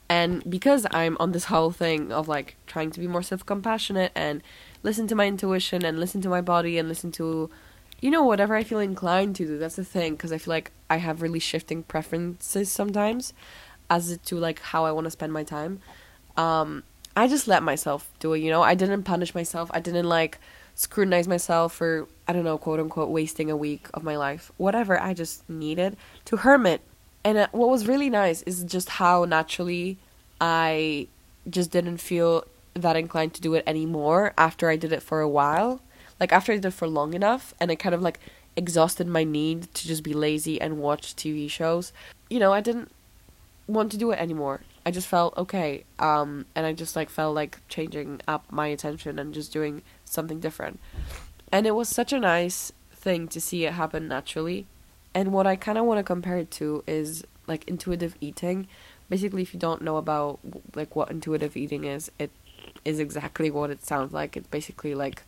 And 0.09 0.47
because 0.49 0.87
I'm 0.89 1.15
on 1.19 1.31
this 1.31 1.45
whole 1.45 1.71
thing 1.71 2.11
of 2.11 2.27
like 2.27 2.55
trying 2.65 2.89
to 2.91 2.99
be 2.99 3.07
more 3.07 3.21
self 3.21 3.45
compassionate 3.45 4.11
and 4.15 4.41
listen 4.81 5.07
to 5.07 5.15
my 5.15 5.27
intuition 5.27 5.85
and 5.85 5.99
listen 5.99 6.19
to 6.21 6.29
my 6.29 6.41
body 6.41 6.79
and 6.79 6.89
listen 6.89 7.11
to, 7.13 7.49
you 8.01 8.09
know, 8.09 8.23
whatever 8.23 8.55
I 8.55 8.63
feel 8.63 8.79
inclined 8.79 9.35
to 9.35 9.45
do. 9.45 9.59
That's 9.59 9.75
the 9.75 9.85
thing, 9.85 10.13
because 10.13 10.31
I 10.31 10.39
feel 10.39 10.53
like 10.53 10.71
I 10.89 10.97
have 10.97 11.21
really 11.21 11.39
shifting 11.39 11.83
preferences 11.83 12.71
sometimes 12.71 13.33
as 13.89 14.17
to 14.17 14.35
like 14.37 14.59
how 14.59 14.85
I 14.85 14.91
want 14.91 15.05
to 15.05 15.11
spend 15.11 15.31
my 15.31 15.43
time. 15.43 15.79
Um, 16.39 16.83
I 17.17 17.27
just 17.27 17.49
let 17.49 17.63
myself 17.63 18.09
do 18.19 18.31
it, 18.33 18.39
you 18.39 18.49
know. 18.49 18.61
I 18.61 18.73
didn't 18.73 19.03
punish 19.03 19.35
myself. 19.35 19.69
I 19.73 19.81
didn't 19.81 20.07
like 20.07 20.39
scrutinize 20.73 21.27
myself 21.27 21.73
for 21.73 22.07
I 22.27 22.31
don't 22.31 22.45
know, 22.45 22.57
quote 22.57 22.79
unquote, 22.79 23.09
wasting 23.09 23.51
a 23.51 23.57
week 23.57 23.87
of 23.93 24.03
my 24.03 24.15
life. 24.15 24.49
Whatever, 24.55 24.97
I 24.99 25.13
just 25.13 25.47
needed 25.49 25.97
to 26.25 26.37
hermit. 26.37 26.81
And 27.25 27.37
uh, 27.37 27.47
what 27.51 27.69
was 27.69 27.87
really 27.87 28.09
nice 28.09 28.41
is 28.43 28.63
just 28.63 28.87
how 28.87 29.25
naturally 29.25 29.97
I 30.39 31.07
just 31.49 31.71
didn't 31.71 31.97
feel 31.97 32.45
that 32.73 32.95
inclined 32.95 33.33
to 33.33 33.41
do 33.41 33.53
it 33.55 33.63
anymore 33.67 34.33
after 34.37 34.69
I 34.69 34.77
did 34.77 34.93
it 34.93 35.03
for 35.03 35.19
a 35.19 35.27
while. 35.27 35.81
Like 36.21 36.31
after 36.31 36.53
I 36.53 36.55
did 36.55 36.65
it 36.65 36.71
for 36.71 36.87
long 36.87 37.13
enough 37.13 37.53
and 37.59 37.69
it 37.69 37.77
kind 37.77 37.93
of 37.93 38.01
like 38.01 38.21
exhausted 38.55 39.07
my 39.07 39.25
need 39.25 39.73
to 39.73 39.87
just 39.87 40.03
be 40.03 40.13
lazy 40.13 40.61
and 40.61 40.77
watch 40.77 41.17
TV 41.17 41.49
shows. 41.49 41.91
You 42.29 42.39
know, 42.39 42.53
I 42.53 42.61
didn't 42.61 42.91
want 43.67 43.91
to 43.91 43.97
do 43.97 44.11
it 44.11 44.19
anymore. 44.19 44.61
I 44.89 44.91
just 44.91 45.07
felt 45.07 45.37
okay. 45.37 45.83
Um 45.99 46.47
and 46.55 46.65
I 46.65 46.73
just 46.73 46.95
like 46.95 47.11
felt 47.11 47.35
like 47.35 47.59
changing 47.67 48.21
up 48.27 48.51
my 48.51 48.65
attention 48.65 49.19
and 49.19 49.35
just 49.35 49.53
doing 49.53 49.83
something 50.03 50.39
different. 50.39 50.79
And 51.51 51.67
it 51.67 51.75
was 51.75 51.87
such 51.87 52.11
a 52.11 52.19
nice 52.19 52.71
thing 52.91 53.27
to 53.27 53.39
see 53.39 53.65
it 53.65 53.73
happen 53.73 54.07
naturally. 54.07 54.65
And 55.13 55.31
what 55.31 55.45
I 55.45 55.55
kind 55.55 55.77
of 55.77 55.85
want 55.85 55.99
to 55.99 56.03
compare 56.03 56.37
it 56.37 56.49
to 56.61 56.83
is 56.87 57.23
like 57.45 57.67
intuitive 57.67 58.15
eating. 58.19 58.67
Basically, 59.09 59.43
if 59.43 59.53
you 59.53 59.59
don't 59.59 59.83
know 59.83 59.97
about 59.97 60.39
like 60.73 60.95
what 60.95 61.11
intuitive 61.11 61.55
eating 61.55 61.83
is, 61.83 62.11
it 62.17 62.31
is 62.83 62.99
exactly 62.99 63.51
what 63.51 63.69
it 63.69 63.85
sounds 63.85 64.11
like. 64.11 64.35
It's 64.35 64.47
basically 64.47 64.95
like 64.95 65.21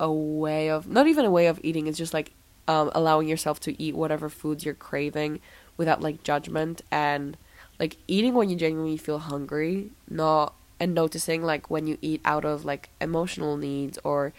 a 0.00 0.10
way 0.10 0.70
of 0.70 0.88
not 0.88 1.06
even 1.06 1.26
a 1.26 1.30
way 1.30 1.46
of 1.46 1.60
eating. 1.62 1.88
It's 1.88 1.98
just 1.98 2.14
like 2.14 2.32
um, 2.66 2.90
allowing 2.94 3.28
yourself 3.28 3.60
to 3.60 3.82
eat 3.82 3.94
whatever 3.94 4.30
foods 4.30 4.64
you're 4.64 4.72
craving 4.72 5.40
without 5.76 6.00
like 6.00 6.22
judgment 6.22 6.80
and 6.90 7.36
like 7.78 7.96
eating 8.06 8.34
when 8.34 8.50
you 8.50 8.56
genuinely 8.56 8.96
feel 8.96 9.18
hungry, 9.18 9.90
not 10.08 10.54
and 10.80 10.94
noticing 10.94 11.42
like 11.42 11.70
when 11.70 11.86
you 11.86 11.98
eat 12.00 12.20
out 12.24 12.44
of 12.44 12.64
like 12.64 12.88
emotional 13.00 13.56
needs 13.56 13.98
or 14.04 14.32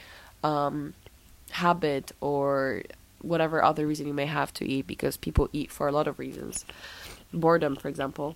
um, 0.43 0.93
habit 1.51 2.11
or 2.21 2.83
whatever 3.21 3.63
other 3.63 3.85
reason 3.85 4.07
you 4.07 4.13
may 4.13 4.25
have 4.25 4.53
to 4.53 4.65
eat 4.65 4.87
because 4.87 5.17
people 5.17 5.49
eat 5.51 5.71
for 5.71 5.87
a 5.87 5.91
lot 5.91 6.07
of 6.07 6.19
reasons. 6.19 6.65
Boredom 7.33 7.75
for 7.75 7.87
example. 7.89 8.35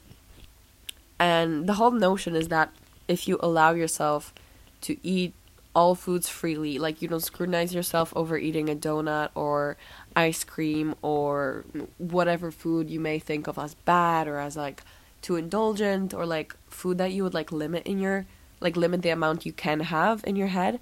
And 1.20 1.68
the 1.68 1.74
whole 1.74 1.92
notion 1.92 2.36
is 2.36 2.50
that 2.50 2.72
if 3.08 3.28
you 3.28 3.38
allow 3.42 3.72
yourself 3.72 4.34
to 4.82 4.98
eat 5.04 5.34
all 5.76 5.96
foods 5.96 6.30
freely. 6.30 6.78
Like 6.78 7.02
you 7.02 7.08
don't 7.08 7.24
scrutinize 7.24 7.74
yourself 7.74 8.14
over 8.16 8.38
eating 8.38 8.70
a 8.70 8.76
donut 8.76 9.30
or 9.36 9.78
ice 10.16 10.44
cream 10.44 10.96
or 11.02 11.66
whatever 11.98 12.52
food 12.52 12.90
you 12.90 13.00
may 13.00 13.20
think 13.20 13.48
of 13.48 13.58
as 13.58 13.74
bad 13.74 14.28
or 14.28 14.40
as 14.40 14.56
like 14.56 14.84
too 15.22 15.36
indulgent 15.36 16.14
or 16.14 16.26
like 16.26 16.56
food 16.70 16.98
that 16.98 17.12
you 17.12 17.24
would 17.24 17.34
like 17.34 17.52
limit 17.52 17.86
in 17.86 18.00
your 18.00 18.26
like 18.60 18.78
limit 18.78 19.02
the 19.02 19.10
amount 19.10 19.46
you 19.46 19.54
can 19.54 19.80
have 19.80 20.24
in 20.26 20.36
your 20.36 20.48
head. 20.48 20.80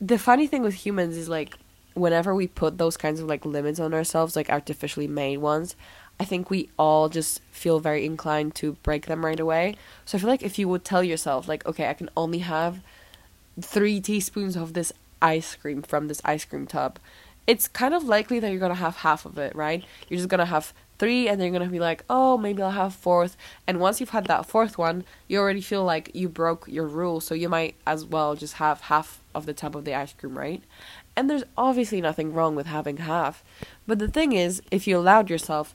The 0.00 0.18
funny 0.18 0.46
thing 0.46 0.62
with 0.62 0.74
humans 0.74 1.16
is 1.16 1.28
like 1.28 1.54
whenever 1.94 2.34
we 2.34 2.46
put 2.46 2.78
those 2.78 2.96
kinds 2.96 3.20
of 3.20 3.28
like 3.28 3.44
limits 3.44 3.80
on 3.80 3.94
ourselves, 3.94 4.36
like 4.36 4.50
artificially 4.50 5.08
made 5.08 5.38
ones, 5.38 5.76
I 6.20 6.24
think 6.24 6.50
we 6.50 6.68
all 6.78 7.08
just 7.08 7.40
feel 7.50 7.80
very 7.80 8.04
inclined 8.04 8.54
to 8.56 8.72
break 8.82 9.06
them 9.06 9.24
right 9.24 9.40
away. 9.40 9.76
So 10.04 10.16
I 10.16 10.20
feel 10.20 10.30
like 10.30 10.42
if 10.42 10.58
you 10.58 10.68
would 10.68 10.84
tell 10.84 11.02
yourself 11.02 11.48
like, 11.48 11.66
okay, 11.66 11.88
I 11.88 11.94
can 11.94 12.10
only 12.16 12.38
have 12.38 12.80
three 13.60 14.00
teaspoons 14.00 14.56
of 14.56 14.74
this 14.74 14.92
ice 15.20 15.54
cream 15.54 15.82
from 15.82 16.08
this 16.08 16.20
ice 16.24 16.44
cream 16.44 16.66
tub, 16.66 16.98
it's 17.46 17.68
kind 17.68 17.94
of 17.94 18.04
likely 18.04 18.38
that 18.40 18.50
you're 18.50 18.60
gonna 18.60 18.74
have 18.74 18.96
half 18.96 19.26
of 19.26 19.38
it, 19.38 19.54
right? 19.54 19.84
You're 20.08 20.18
just 20.18 20.28
gonna 20.28 20.46
have 20.46 20.72
three, 20.98 21.28
and 21.28 21.40
then 21.40 21.52
you're 21.52 21.58
gonna 21.58 21.70
be 21.70 21.80
like, 21.80 22.04
oh, 22.08 22.38
maybe 22.38 22.62
I'll 22.62 22.70
have 22.70 22.94
fourth. 22.94 23.36
And 23.66 23.80
once 23.80 23.98
you've 23.98 24.10
had 24.10 24.26
that 24.26 24.46
fourth 24.46 24.78
one, 24.78 25.04
you 25.26 25.38
already 25.38 25.60
feel 25.60 25.84
like 25.84 26.10
you 26.14 26.28
broke 26.28 26.68
your 26.68 26.86
rule, 26.86 27.20
so 27.20 27.34
you 27.34 27.48
might 27.48 27.74
as 27.86 28.04
well 28.04 28.36
just 28.36 28.54
have 28.54 28.82
half 28.82 29.20
of 29.34 29.46
the 29.46 29.52
tub 29.52 29.76
of 29.76 29.84
the 29.84 29.94
ice 29.94 30.12
cream, 30.12 30.38
right? 30.38 30.62
And 31.16 31.28
there's 31.28 31.44
obviously 31.56 32.00
nothing 32.00 32.32
wrong 32.32 32.54
with 32.54 32.66
having 32.66 32.98
half. 32.98 33.42
But 33.86 33.98
the 33.98 34.08
thing 34.08 34.32
is, 34.32 34.62
if 34.70 34.86
you 34.86 34.96
allowed 34.96 35.28
yourself, 35.28 35.74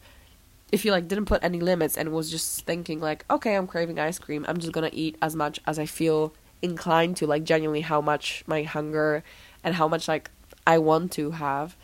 if 0.71 0.83
you 0.83 0.91
like 0.91 1.07
didn't 1.07 1.25
put 1.25 1.43
any 1.43 1.59
limits 1.59 1.97
and 1.97 2.11
was 2.11 2.31
just 2.31 2.65
thinking 2.65 2.99
like, 2.99 3.25
okay, 3.29 3.55
I'm 3.55 3.67
craving 3.67 3.99
ice 3.99 4.19
cream, 4.19 4.45
I'm 4.47 4.57
just 4.57 4.73
gonna 4.73 4.89
eat 4.93 5.17
as 5.21 5.35
much 5.35 5.59
as 5.67 5.77
I 5.77 5.85
feel 5.85 6.33
inclined 6.61 7.17
to 7.17 7.27
like 7.27 7.43
genuinely 7.43 7.81
how 7.81 8.01
much 8.01 8.43
my 8.47 8.63
hunger 8.63 9.23
and 9.63 9.75
how 9.75 9.87
much 9.87 10.07
like 10.07 10.29
I 10.65 10.77
want 10.77 11.11
to 11.13 11.31
have. 11.31 11.75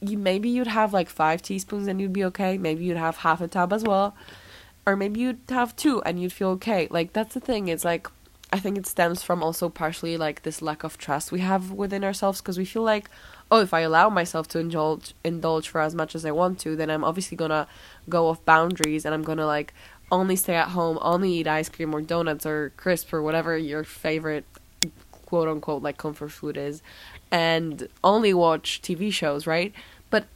You 0.00 0.16
maybe 0.16 0.48
you'd 0.48 0.66
have 0.66 0.92
like 0.92 1.08
five 1.08 1.42
teaspoons 1.42 1.86
and 1.86 2.00
you'd 2.00 2.12
be 2.12 2.24
okay. 2.24 2.58
Maybe 2.58 2.84
you'd 2.84 2.96
have 2.96 3.18
half 3.18 3.40
a 3.40 3.48
tub 3.48 3.72
as 3.72 3.84
well. 3.84 4.14
Or 4.86 4.96
maybe 4.96 5.20
you'd 5.20 5.40
have 5.50 5.76
two 5.76 6.02
and 6.02 6.20
you'd 6.20 6.32
feel 6.32 6.48
okay. 6.50 6.88
Like 6.90 7.12
that's 7.12 7.34
the 7.34 7.40
thing. 7.40 7.68
It's 7.68 7.84
like 7.84 8.08
I 8.52 8.58
think 8.58 8.76
it 8.76 8.86
stems 8.86 9.22
from 9.22 9.42
also 9.42 9.68
partially 9.68 10.16
like 10.16 10.42
this 10.42 10.60
lack 10.60 10.82
of 10.82 10.98
trust 10.98 11.30
we 11.30 11.40
have 11.40 11.70
within 11.70 12.02
ourselves 12.02 12.40
because 12.40 12.58
we 12.58 12.64
feel 12.64 12.82
like 12.82 13.08
oh 13.50 13.60
if 13.60 13.72
I 13.72 13.80
allow 13.80 14.08
myself 14.08 14.48
to 14.48 14.58
indulge 14.58 15.14
indulge 15.22 15.68
for 15.68 15.80
as 15.80 15.94
much 15.94 16.16
as 16.16 16.24
I 16.24 16.32
want 16.32 16.58
to 16.60 16.74
then 16.74 16.90
I'm 16.90 17.04
obviously 17.04 17.36
gonna 17.36 17.68
go 18.08 18.26
off 18.26 18.44
boundaries 18.44 19.04
and 19.04 19.14
I'm 19.14 19.22
gonna 19.22 19.46
like 19.46 19.72
only 20.10 20.36
stay 20.36 20.54
at 20.54 20.68
home, 20.68 20.98
only 21.00 21.32
eat 21.32 21.46
ice 21.46 21.68
cream 21.68 21.94
or 21.94 22.00
donuts 22.00 22.44
or 22.46 22.72
crisp 22.76 23.12
or 23.12 23.22
whatever 23.22 23.56
your 23.56 23.84
favorite 23.84 24.44
quote 25.26 25.48
unquote 25.48 25.82
like 25.82 25.96
comfort 25.96 26.30
food 26.30 26.56
is 26.56 26.82
and 27.30 27.88
only 28.02 28.34
watch 28.34 28.82
TV 28.82 29.12
shows, 29.12 29.46
right? 29.46 29.72
But 30.10 30.26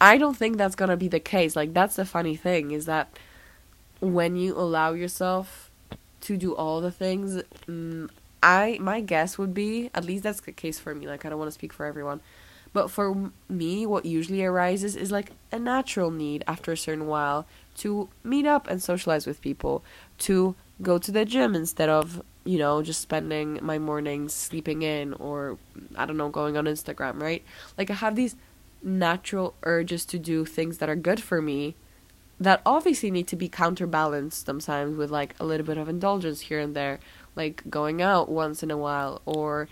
I 0.00 0.16
don't 0.16 0.36
think 0.36 0.56
that's 0.56 0.74
going 0.74 0.88
to 0.88 0.96
be 0.96 1.08
the 1.08 1.20
case. 1.20 1.54
Like 1.54 1.74
that's 1.74 1.96
the 1.96 2.06
funny 2.06 2.36
thing 2.36 2.70
is 2.70 2.86
that 2.86 3.18
when 4.00 4.36
you 4.36 4.56
allow 4.56 4.92
yourself 4.92 5.70
to 6.22 6.36
do 6.36 6.54
all 6.54 6.80
the 6.80 6.90
things, 6.90 7.42
mm, 7.66 8.08
I 8.42 8.78
my 8.80 9.00
guess 9.02 9.36
would 9.36 9.52
be 9.52 9.90
at 9.94 10.04
least 10.04 10.22
that's 10.22 10.40
the 10.40 10.52
case 10.52 10.78
for 10.78 10.94
me. 10.94 11.06
Like 11.06 11.24
I 11.24 11.28
don't 11.28 11.38
want 11.38 11.48
to 11.48 11.54
speak 11.54 11.72
for 11.72 11.84
everyone. 11.84 12.20
But 12.72 12.90
for 12.90 13.32
me, 13.48 13.84
what 13.84 14.06
usually 14.06 14.44
arises 14.44 14.94
is 14.94 15.10
like 15.10 15.32
a 15.50 15.58
natural 15.58 16.10
need 16.10 16.44
after 16.46 16.72
a 16.72 16.76
certain 16.76 17.06
while 17.06 17.46
to 17.80 18.08
meet 18.24 18.46
up 18.46 18.68
and 18.68 18.82
socialize 18.82 19.26
with 19.26 19.40
people, 19.40 19.84
to 20.18 20.54
go 20.82 20.98
to 20.98 21.10
the 21.10 21.24
gym 21.24 21.54
instead 21.54 21.88
of, 21.88 22.22
you 22.44 22.58
know, 22.58 22.82
just 22.82 23.00
spending 23.00 23.58
my 23.62 23.78
mornings 23.78 24.32
sleeping 24.32 24.82
in 24.82 25.12
or, 25.14 25.58
I 25.96 26.06
don't 26.06 26.16
know, 26.16 26.30
going 26.30 26.56
on 26.56 26.64
Instagram, 26.64 27.20
right? 27.20 27.44
Like, 27.76 27.90
I 27.90 27.94
have 27.94 28.16
these 28.16 28.36
natural 28.82 29.54
urges 29.62 30.04
to 30.06 30.18
do 30.18 30.44
things 30.44 30.78
that 30.78 30.88
are 30.88 30.96
good 30.96 31.22
for 31.22 31.42
me 31.42 31.74
that 32.38 32.62
obviously 32.64 33.10
need 33.10 33.26
to 33.28 33.36
be 33.36 33.48
counterbalanced 33.48 34.46
sometimes 34.46 34.96
with 34.96 35.10
like 35.10 35.34
a 35.38 35.44
little 35.44 35.66
bit 35.66 35.76
of 35.76 35.88
indulgence 35.88 36.40
here 36.40 36.58
and 36.58 36.74
there, 36.74 36.98
like 37.36 37.62
going 37.68 38.00
out 38.00 38.30
once 38.30 38.62
in 38.62 38.70
a 38.70 38.78
while 38.78 39.20
or 39.26 39.68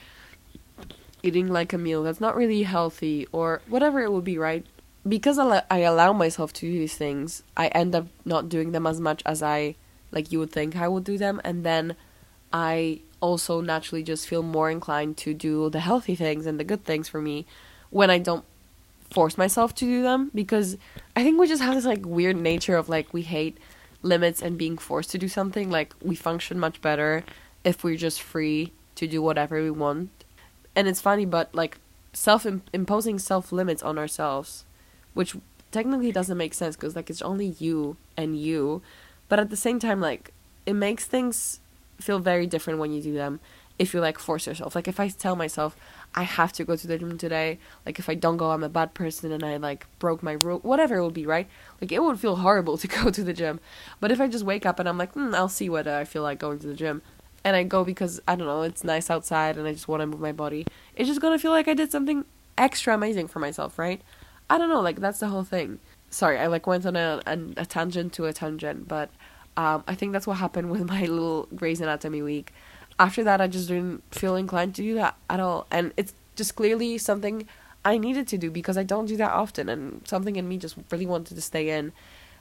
eating 1.22 1.48
like 1.48 1.72
a 1.72 1.78
meal 1.78 2.02
that's 2.02 2.20
not 2.20 2.36
really 2.36 2.62
healthy 2.62 3.26
or 3.32 3.62
whatever 3.68 4.00
it 4.00 4.12
would 4.12 4.24
be, 4.24 4.36
right? 4.36 4.66
Because 5.08 5.38
I, 5.38 5.62
I 5.70 5.78
allow 5.78 6.12
myself 6.12 6.52
to 6.54 6.60
do 6.62 6.72
these 6.72 6.94
things, 6.94 7.42
I 7.56 7.68
end 7.68 7.94
up 7.94 8.06
not 8.24 8.48
doing 8.48 8.72
them 8.72 8.86
as 8.86 9.00
much 9.00 9.22
as 9.24 9.42
I 9.42 9.76
like 10.10 10.32
you 10.32 10.38
would 10.38 10.52
think 10.52 10.76
I 10.76 10.88
would 10.88 11.04
do 11.04 11.18
them, 11.18 11.40
and 11.44 11.64
then 11.64 11.96
I 12.52 13.00
also 13.20 13.60
naturally 13.60 14.02
just 14.02 14.28
feel 14.28 14.42
more 14.42 14.70
inclined 14.70 15.16
to 15.18 15.34
do 15.34 15.70
the 15.70 15.80
healthy 15.80 16.14
things 16.14 16.46
and 16.46 16.58
the 16.58 16.64
good 16.64 16.84
things 16.84 17.08
for 17.08 17.20
me 17.20 17.46
when 17.90 18.10
I 18.10 18.18
don't 18.18 18.44
force 19.10 19.36
myself 19.36 19.74
to 19.76 19.84
do 19.84 20.02
them 20.02 20.30
because 20.34 20.76
I 21.16 21.22
think 21.22 21.38
we 21.38 21.48
just 21.48 21.62
have 21.62 21.74
this 21.74 21.84
like 21.84 22.04
weird 22.04 22.36
nature 22.36 22.76
of 22.76 22.88
like 22.88 23.12
we 23.12 23.22
hate 23.22 23.58
limits 24.02 24.40
and 24.42 24.56
being 24.56 24.78
forced 24.78 25.10
to 25.10 25.18
do 25.18 25.28
something 25.28 25.70
like 25.70 25.94
we 26.02 26.14
function 26.14 26.58
much 26.58 26.80
better 26.80 27.24
if 27.64 27.82
we're 27.82 27.96
just 27.96 28.22
free 28.22 28.72
to 28.94 29.06
do 29.06 29.20
whatever 29.20 29.62
we 29.62 29.70
want. 29.70 30.10
And 30.76 30.86
it's 30.86 31.00
funny 31.00 31.24
but 31.24 31.54
like 31.54 31.78
self 32.12 32.46
imposing 32.72 33.18
self 33.18 33.50
limits 33.50 33.82
on 33.82 33.98
ourselves 33.98 34.64
which 35.18 35.34
technically 35.72 36.12
doesn't 36.12 36.38
make 36.38 36.54
sense 36.54 36.76
because 36.76 36.94
like 36.94 37.10
it's 37.10 37.22
only 37.22 37.46
you 37.58 37.96
and 38.16 38.38
you 38.38 38.80
but 39.28 39.40
at 39.40 39.50
the 39.50 39.56
same 39.56 39.80
time 39.80 40.00
like 40.00 40.32
it 40.64 40.74
makes 40.74 41.06
things 41.06 41.58
feel 42.00 42.20
very 42.20 42.46
different 42.46 42.78
when 42.78 42.92
you 42.92 43.02
do 43.02 43.12
them 43.12 43.40
if 43.80 43.92
you 43.92 44.00
like 44.00 44.18
force 44.18 44.46
yourself. 44.46 44.76
Like 44.76 44.86
if 44.86 45.00
i 45.00 45.08
tell 45.08 45.34
myself 45.34 45.76
i 46.14 46.22
have 46.22 46.52
to 46.52 46.62
go 46.62 46.76
to 46.76 46.86
the 46.86 46.96
gym 46.96 47.18
today 47.18 47.58
like 47.84 47.98
if 47.98 48.08
i 48.08 48.14
don't 48.14 48.36
go 48.36 48.52
i'm 48.52 48.62
a 48.62 48.68
bad 48.68 48.94
person 48.94 49.32
and 49.32 49.44
i 49.44 49.56
like 49.56 49.86
broke 49.98 50.22
my 50.22 50.32
rule 50.32 50.60
whatever 50.60 50.98
it 50.98 51.04
would 51.04 51.14
be 51.14 51.26
right? 51.26 51.48
Like 51.80 51.90
it 51.90 52.00
would 52.00 52.20
feel 52.20 52.36
horrible 52.36 52.78
to 52.78 52.86
go 52.98 53.10
to 53.10 53.24
the 53.24 53.32
gym. 53.32 53.58
But 53.98 54.12
if 54.12 54.20
i 54.20 54.28
just 54.28 54.44
wake 54.44 54.64
up 54.66 54.78
and 54.78 54.88
i'm 54.88 54.98
like 54.98 55.14
mm, 55.14 55.34
i'll 55.34 55.48
see 55.48 55.68
whether 55.68 55.96
i 55.96 56.04
feel 56.04 56.22
like 56.22 56.38
going 56.38 56.60
to 56.60 56.68
the 56.68 56.74
gym 56.74 57.02
and 57.42 57.56
i 57.56 57.64
go 57.64 57.82
because 57.82 58.20
i 58.28 58.36
don't 58.36 58.46
know 58.46 58.62
it's 58.62 58.84
nice 58.84 59.10
outside 59.10 59.58
and 59.58 59.66
i 59.66 59.72
just 59.72 59.88
want 59.88 60.00
to 60.00 60.06
move 60.06 60.20
my 60.20 60.32
body 60.32 60.64
it's 60.94 61.08
just 61.08 61.20
gonna 61.20 61.40
feel 61.40 61.50
like 61.50 61.66
i 61.66 61.74
did 61.74 61.90
something 61.90 62.24
extra 62.56 62.94
amazing 62.94 63.26
for 63.26 63.40
myself 63.40 63.80
right 63.80 64.00
I 64.50 64.58
don't 64.58 64.68
know, 64.68 64.80
like 64.80 65.00
that's 65.00 65.20
the 65.20 65.28
whole 65.28 65.44
thing. 65.44 65.78
Sorry, 66.10 66.38
I 66.38 66.46
like 66.46 66.66
went 66.66 66.86
on 66.86 66.96
a, 66.96 67.20
a, 67.26 67.38
a 67.58 67.66
tangent 67.66 68.12
to 68.14 68.24
a 68.26 68.32
tangent, 68.32 68.88
but 68.88 69.10
um, 69.56 69.84
I 69.86 69.94
think 69.94 70.12
that's 70.12 70.26
what 70.26 70.38
happened 70.38 70.70
with 70.74 70.84
my 70.84 71.02
little 71.02 71.48
Grey's 71.54 71.80
Anatomy 71.80 72.22
week. 72.22 72.52
After 72.98 73.22
that, 73.24 73.40
I 73.40 73.46
just 73.46 73.68
didn't 73.68 74.02
feel 74.12 74.34
inclined 74.34 74.74
to 74.76 74.82
do 74.82 74.94
that 74.94 75.16
at 75.30 75.40
all, 75.40 75.66
and 75.70 75.92
it's 75.96 76.14
just 76.36 76.56
clearly 76.56 76.98
something 76.98 77.46
I 77.84 77.98
needed 77.98 78.26
to 78.28 78.38
do 78.38 78.50
because 78.50 78.76
I 78.76 78.82
don't 78.82 79.06
do 79.06 79.16
that 79.18 79.32
often, 79.32 79.68
and 79.68 80.06
something 80.06 80.36
in 80.36 80.48
me 80.48 80.56
just 80.56 80.76
really 80.90 81.06
wanted 81.06 81.34
to 81.34 81.40
stay 81.40 81.70
in 81.70 81.92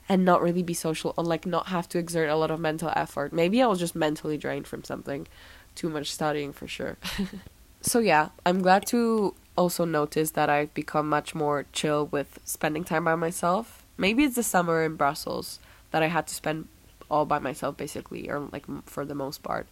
and 0.10 0.24
not 0.24 0.41
really 0.41 0.63
be 0.63 0.74
social, 0.74 1.13
and 1.17 1.28
like 1.28 1.46
not 1.46 1.67
have 1.67 1.89
to 1.89 2.00
exert 2.00 2.30
a 2.30 2.36
lot 2.36 2.50
of 2.50 2.60
mental 2.60 2.91
effort. 2.96 3.34
Maybe 3.34 3.62
I 3.62 3.67
was 3.67 3.80
just 3.80 3.96
mentally 3.96 4.38
drained 4.38 4.65
from 4.65 4.84
something, 4.84 5.28
too 5.76 5.89
much 5.89 6.12
studying 6.12 6.54
for 6.54 6.67
sure. 6.67 6.98
so 7.82 8.00
yeah, 8.00 8.30
I'm 8.46 8.62
glad 8.62 8.88
to 8.88 9.36
also 9.58 9.84
noticed 9.84 10.36
that 10.36 10.50
I've 10.50 10.74
become 10.74 11.10
much 11.10 11.36
more 11.36 11.65
chill 11.74 12.06
with 12.06 12.39
spending 12.46 12.84
time 12.84 13.06
by 13.06 13.15
myself. 13.15 13.84
Maybe 13.98 14.24
it's 14.24 14.36
the 14.36 14.43
summer 14.43 14.84
in 14.84 14.96
Brussels 14.96 15.60
that 15.91 16.04
I 16.04 16.08
had 16.08 16.28
to 16.28 16.36
spend 16.36 16.67
all 17.10 17.26
by 17.26 17.39
myself 17.39 17.78
basically 17.78 18.30
or 18.30 18.39
like 18.52 18.65
for 18.86 19.06
the 19.06 19.15
most 19.15 19.41
part 19.41 19.65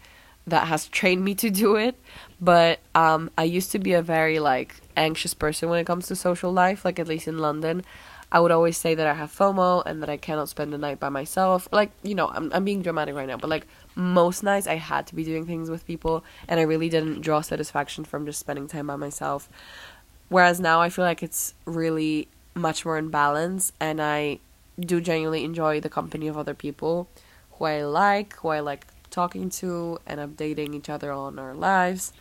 that 0.48 0.67
has 0.67 0.88
trained 0.88 1.24
me 1.24 1.36
to 1.36 1.50
do 1.50 1.76
it. 1.76 1.95
But 2.41 2.80
um 2.93 3.30
I 3.38 3.43
used 3.43 3.71
to 3.71 3.80
be 3.80 3.93
a 3.93 4.02
very 4.02 4.39
like 4.39 4.76
anxious 4.98 5.34
person 5.34 5.69
when 5.69 5.80
it 5.80 5.86
comes 5.86 6.08
to 6.08 6.15
social 6.15 6.52
life 6.52 6.86
like 6.86 7.00
at 7.00 7.08
least 7.08 7.28
in 7.28 7.38
London. 7.38 7.84
I 8.32 8.39
would 8.39 8.52
always 8.52 8.78
say 8.78 8.95
that 8.95 9.08
I 9.08 9.13
have 9.13 9.32
FOMO 9.32 9.84
and 9.86 10.02
that 10.02 10.10
I 10.10 10.17
cannot 10.17 10.50
spend 10.50 10.74
the 10.74 10.78
night 10.78 11.00
by 11.00 11.10
myself. 11.10 11.67
Like 11.71 11.91
you 12.04 12.15
know 12.15 12.30
I'm 12.30 12.52
I'm 12.54 12.65
being 12.65 12.82
dramatic 12.82 13.15
right 13.15 13.28
now 13.28 13.38
but 13.38 13.50
like 13.50 13.67
most 13.95 14.43
nights 14.43 14.67
I 14.67 14.75
had 14.75 15.08
to 15.08 15.15
be 15.15 15.23
doing 15.23 15.45
things 15.45 15.69
with 15.69 15.88
people 15.88 16.23
and 16.47 16.60
I 16.60 16.63
really 16.63 16.89
didn't 16.89 17.21
draw 17.21 17.41
satisfaction 17.41 18.03
from 18.03 18.25
just 18.25 18.39
spending 18.39 18.67
time 18.67 18.88
by 18.88 18.95
myself 18.95 19.49
whereas 20.29 20.60
now 20.60 20.81
I 20.81 20.89
feel 20.89 21.05
like 21.05 21.23
it's 21.23 21.53
really 21.65 22.27
much 22.53 22.86
more 22.86 22.97
in 22.97 23.10
balance 23.10 23.71
and 23.79 24.01
I 24.01 24.39
do 24.79 24.99
genuinely 24.99 25.43
enjoy 25.43 25.79
the 25.79 25.89
company 25.89 26.27
of 26.27 26.38
other 26.38 26.53
people 26.53 27.08
who 27.53 27.65
I 27.65 27.84
like, 27.84 28.36
who 28.38 28.49
I 28.49 28.60
like 28.60 28.88
talking 29.10 29.49
to 29.49 29.99
and 30.05 30.19
updating 30.19 30.73
each 30.75 30.89
other 30.89 31.12
on 31.12 31.39
our 31.39 31.53
lives. 31.53 32.12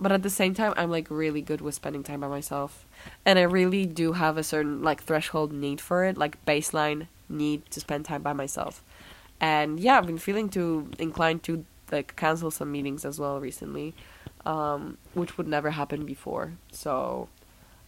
But 0.00 0.12
at 0.12 0.22
the 0.22 0.30
same 0.30 0.54
time, 0.54 0.72
I'm 0.76 0.90
like 0.90 1.08
really 1.10 1.42
good 1.42 1.60
with 1.60 1.74
spending 1.74 2.02
time 2.02 2.20
by 2.20 2.28
myself. 2.28 2.86
And 3.26 3.38
I 3.38 3.42
really 3.42 3.84
do 3.84 4.12
have 4.12 4.38
a 4.38 4.42
certain 4.42 4.82
like 4.82 5.02
threshold 5.02 5.52
need 5.52 5.80
for 5.80 6.04
it, 6.04 6.16
like 6.16 6.44
baseline 6.46 7.08
need 7.28 7.68
to 7.72 7.80
spend 7.80 8.04
time 8.04 8.22
by 8.22 8.32
myself. 8.32 8.82
And 9.40 9.78
yeah, 9.78 9.98
I've 9.98 10.06
been 10.06 10.18
feeling 10.18 10.48
too 10.48 10.90
inclined 10.98 11.42
to 11.44 11.64
like 11.90 12.16
cancel 12.16 12.50
some 12.50 12.72
meetings 12.72 13.04
as 13.04 13.18
well 13.18 13.40
recently, 13.40 13.94
um, 14.44 14.98
which 15.14 15.38
would 15.38 15.48
never 15.48 15.70
happen 15.70 16.04
before. 16.04 16.54
So 16.72 17.28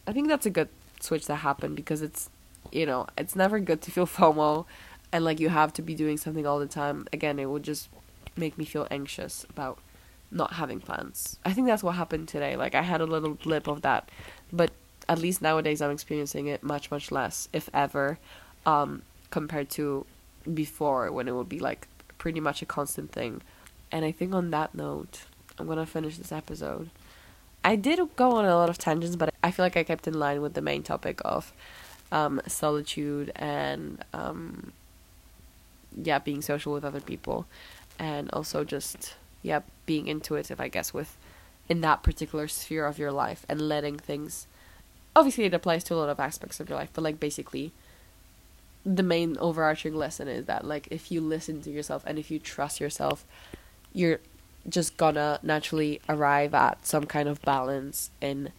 I 0.07 0.13
think 0.13 0.29
that's 0.29 0.47
a 0.47 0.51
good 0.51 0.69
switch 1.01 1.27
that 1.27 1.37
happened 1.37 1.77
because 1.77 2.03
it's 2.03 2.31
you 2.71 2.87
know, 2.87 3.07
it's 3.19 3.35
never 3.35 3.59
good 3.59 3.83
to 3.83 3.91
feel 3.91 4.07
FOMO 4.19 4.67
and 5.13 5.25
like 5.25 5.41
you 5.41 5.49
have 5.49 5.73
to 5.75 5.83
be 5.83 5.95
doing 5.95 6.17
something 6.17 6.47
all 6.47 6.59
the 6.59 6.67
time. 6.67 7.07
Again, 7.13 7.39
it 7.39 7.51
would 7.51 7.63
just 7.63 7.89
make 8.37 8.57
me 8.57 8.65
feel 8.65 8.87
anxious 8.91 9.45
about 9.51 9.79
not 10.31 10.55
having 10.55 10.81
plans. 10.81 11.39
I 11.45 11.53
think 11.53 11.67
that's 11.67 11.83
what 11.83 11.97
happened 11.97 12.29
today. 12.29 12.57
Like 12.57 12.75
I 12.75 12.83
had 12.83 13.01
a 13.01 13.07
little 13.07 13.35
blip 13.35 13.67
of 13.67 13.83
that, 13.83 14.09
but 14.53 14.71
at 15.09 15.19
least 15.19 15.43
nowadays 15.43 15.83
I'm 15.83 15.91
experiencing 15.91 16.47
it 16.47 16.63
much 16.63 16.91
much 16.91 17.11
less, 17.11 17.49
if 17.53 17.69
ever, 17.75 18.19
um, 18.65 19.03
compared 19.31 19.71
to 19.71 20.07
before 20.55 21.11
when 21.13 21.29
it 21.29 21.35
would 21.35 21.49
be 21.49 21.59
like 21.59 21.89
pretty 22.19 22.41
much 22.41 22.63
a 22.63 22.67
constant 22.67 23.13
thing. 23.13 23.43
And 23.93 24.05
I 24.05 24.13
think 24.13 24.35
on 24.35 24.51
that 24.51 24.75
note, 24.75 25.23
I'm 25.59 25.67
gonna 25.67 25.87
finish 25.87 26.17
this 26.17 26.33
episode. 26.33 26.91
I 27.65 27.77
did 27.77 28.01
go 28.17 28.33
on 28.33 28.45
a 28.45 28.57
lot 28.57 28.71
of 28.71 28.79
tangents, 28.79 29.17
but 29.17 29.35
I 29.43 29.51
feel 29.51 29.65
like 29.65 29.77
I 29.77 29.85
kept 29.85 30.07
in 30.09 30.19
line 30.19 30.41
with 30.41 30.55
the 30.55 30.63
main 30.63 30.83
topic 30.83 31.21
of 31.25 31.53
um, 32.11 32.41
solitude 32.47 33.33
and 33.37 34.03
um, 34.13 34.73
yeah, 35.97 36.19
being 36.19 36.43
social 36.43 36.73
with 36.73 36.85
other 36.85 37.01
people, 37.01 37.47
and 37.99 38.31
also 38.33 38.65
just 38.65 39.15
yeah, 39.43 39.61
being 39.87 40.07
intuitive, 40.07 40.61
I 40.61 40.69
guess, 40.69 40.95
with 40.95 41.17
in 41.69 41.81
that 41.83 42.03
particular 42.03 42.49
sphere 42.49 42.87
of 42.87 42.99
your 42.99 43.13
life 43.13 43.45
and 43.49 43.61
letting 43.61 43.99
things. 43.99 44.47
Obviously, 45.15 45.45
it 45.45 45.55
applies 45.55 45.85
to 45.85 45.95
a 45.95 45.97
lot 45.97 46.09
of 46.09 46.21
aspects 46.21 46.61
of 46.61 46.69
your 46.69 46.79
life, 46.79 46.91
but 46.93 47.03
like 47.03 47.21
basically, 47.21 47.73
the 48.85 49.03
main 49.03 49.37
overarching 49.39 49.95
lesson 49.95 50.29
is 50.29 50.47
that 50.47 50.65
like 50.65 50.89
if 50.91 51.13
you 51.13 51.21
listen 51.21 51.61
to 51.63 51.71
yourself 51.71 52.03
and 52.07 52.19
if 52.19 52.31
you 52.31 52.39
trust 52.39 52.81
yourself, 52.81 53.25
you're 53.93 54.21
just 54.69 54.97
gonna 54.97 55.39
naturally 55.43 56.01
arrive 56.09 56.55
at 56.55 56.87
some 56.87 57.05
kind 57.07 57.29
of 57.29 57.41
balance 57.43 58.11
in 58.21 58.51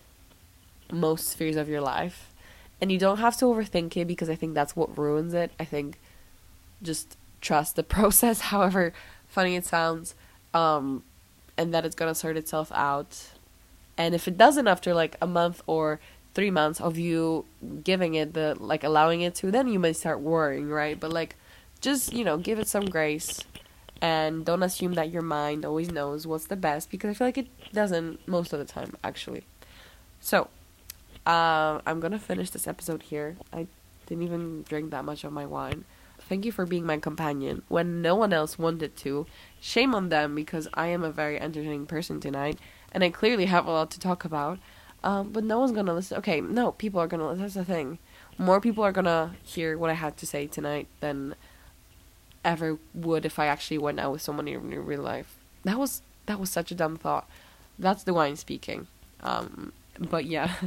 most 0.92 1.28
spheres 1.28 1.56
of 1.56 1.70
your 1.70 1.82
life. 1.82 2.34
And 2.80 2.92
you 2.92 2.98
don't 2.98 3.18
have 3.18 3.38
to 3.38 3.46
overthink 3.46 3.96
it 3.98 4.06
because 4.06 4.30
I 4.30 4.36
think 4.36 4.54
that's 4.54 4.76
what 4.76 4.98
ruins 4.98 5.34
it. 5.34 5.52
I 5.60 5.66
think 5.66 6.00
just 6.82 7.16
trust 7.40 7.76
the 7.76 7.84
process, 7.98 8.42
however 8.42 8.94
funny 9.28 9.56
it 9.56 9.66
sounds, 9.66 10.14
um, 10.54 11.04
and 11.58 11.74
that 11.74 11.86
it's 11.86 11.96
gonna 11.96 12.16
sort 12.16 12.38
itself 12.38 12.72
out. 12.74 13.30
And 13.98 14.16
if 14.16 14.28
it 14.28 14.38
doesn't 14.38 14.68
after 14.68 14.94
like 14.94 15.16
a 15.22 15.28
month 15.28 15.62
or 15.68 16.00
three 16.34 16.52
months 16.52 16.80
of 16.80 16.98
you 16.98 17.46
giving 17.84 18.16
it 18.16 18.34
the 18.34 18.56
like 18.60 18.84
allowing 18.84 19.22
it 19.22 19.36
to, 19.36 19.52
then 19.52 19.68
you 19.68 19.80
may 19.80 19.94
start 19.94 20.20
worrying, 20.20 20.70
right? 20.70 21.00
But 21.00 21.12
like 21.12 21.36
just, 21.82 22.14
you 22.14 22.24
know, 22.24 22.38
give 22.38 22.60
it 22.60 22.68
some 22.68 22.86
grace 22.86 23.42
and 24.02 24.46
don't 24.46 24.64
assume 24.64 24.94
that 24.94 25.12
your 25.12 25.22
mind 25.22 25.66
always 25.66 25.92
knows 25.92 26.26
what's 26.26 26.46
the 26.46 26.56
best 26.56 26.90
because 26.90 27.10
I 27.10 27.14
feel 27.14 27.28
like 27.28 27.38
it 27.38 27.74
doesn't 27.74 28.28
most 28.28 28.54
of 28.54 28.60
the 28.60 28.66
time 28.66 28.96
actually. 29.04 29.44
So, 30.20 30.50
uh, 31.26 31.80
I'm 31.86 32.00
gonna 32.00 32.20
finish 32.20 32.50
this 32.50 32.68
episode 32.68 33.04
here. 33.04 33.38
I 33.54 33.68
didn't 34.08 34.24
even 34.24 34.64
drink 34.64 34.92
that 34.92 35.06
much 35.06 35.24
of 35.24 35.34
my 35.34 35.46
wine. 35.46 35.86
Thank 36.20 36.46
you 36.46 36.52
for 36.52 36.66
being 36.66 36.86
my 36.86 36.98
companion 36.98 37.64
when 37.68 38.02
no 38.02 38.16
one 38.16 38.32
else 38.32 38.58
wanted 38.58 38.96
to. 38.98 39.26
Shame 39.60 39.94
on 39.94 40.10
them 40.10 40.36
because 40.36 40.68
I 40.74 40.88
am 40.88 41.04
a 41.04 41.12
very 41.12 41.40
entertaining 41.40 41.86
person 41.86 42.20
tonight 42.20 42.58
and 42.92 43.04
I 43.04 43.10
clearly 43.10 43.46
have 43.46 43.68
a 43.68 43.72
lot 43.72 43.92
to 43.92 44.00
talk 44.00 44.24
about. 44.26 44.60
Um, 45.04 45.32
but 45.32 45.44
no 45.44 45.60
one's 45.60 45.72
gonna 45.72 45.94
listen. 45.94 46.18
Okay, 46.18 46.42
no, 46.42 46.74
people 46.74 47.00
are 47.00 47.08
gonna 47.08 47.28
listen. 47.28 47.42
That's 47.42 47.54
the 47.56 47.66
thing. 47.66 48.00
More 48.38 48.62
people 48.62 48.84
are 48.84 48.92
gonna 48.92 49.36
hear 49.44 49.78
what 49.78 49.90
I 49.90 49.94
had 49.94 50.18
to 50.18 50.26
say 50.26 50.48
tonight 50.48 50.88
than 51.00 51.36
ever 52.44 52.78
would 52.94 53.26
if 53.26 53.40
I 53.40 53.48
actually 53.48 53.78
went 53.78 54.00
out 54.00 54.12
with 54.12 54.22
someone 54.22 54.48
in 54.48 54.86
real 54.86 55.02
life. 55.02 55.38
That 55.64 55.80
was 55.80 56.02
that 56.28 56.40
was 56.40 56.50
such 56.50 56.72
a 56.72 56.76
dumb 56.76 56.98
thought. 56.98 57.28
That's 57.80 58.04
the 58.04 58.14
wine 58.14 58.36
speaking. 58.36 58.88
Um, 59.22 59.74
but 60.00 60.26
yeah. 60.26 60.54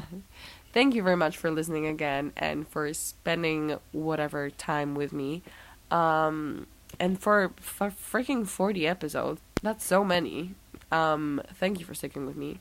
thank 0.74 0.94
you 0.96 1.02
very 1.04 1.16
much 1.16 1.36
for 1.36 1.50
listening 1.52 1.86
again 1.86 2.32
and 2.36 2.66
for 2.66 2.92
spending 2.92 3.78
whatever 3.92 4.50
time 4.50 4.96
with 4.96 5.12
me. 5.12 5.42
Um, 5.90 6.66
and 6.98 7.18
for, 7.18 7.52
for 7.56 7.90
freaking 7.90 8.46
40 8.46 8.86
episodes. 8.86 9.40
That's 9.62 9.84
so 9.84 10.04
many. 10.04 10.54
Um, 10.90 11.40
thank 11.54 11.78
you 11.78 11.86
for 11.86 11.94
sticking 11.94 12.26
with 12.26 12.36
me. 12.36 12.58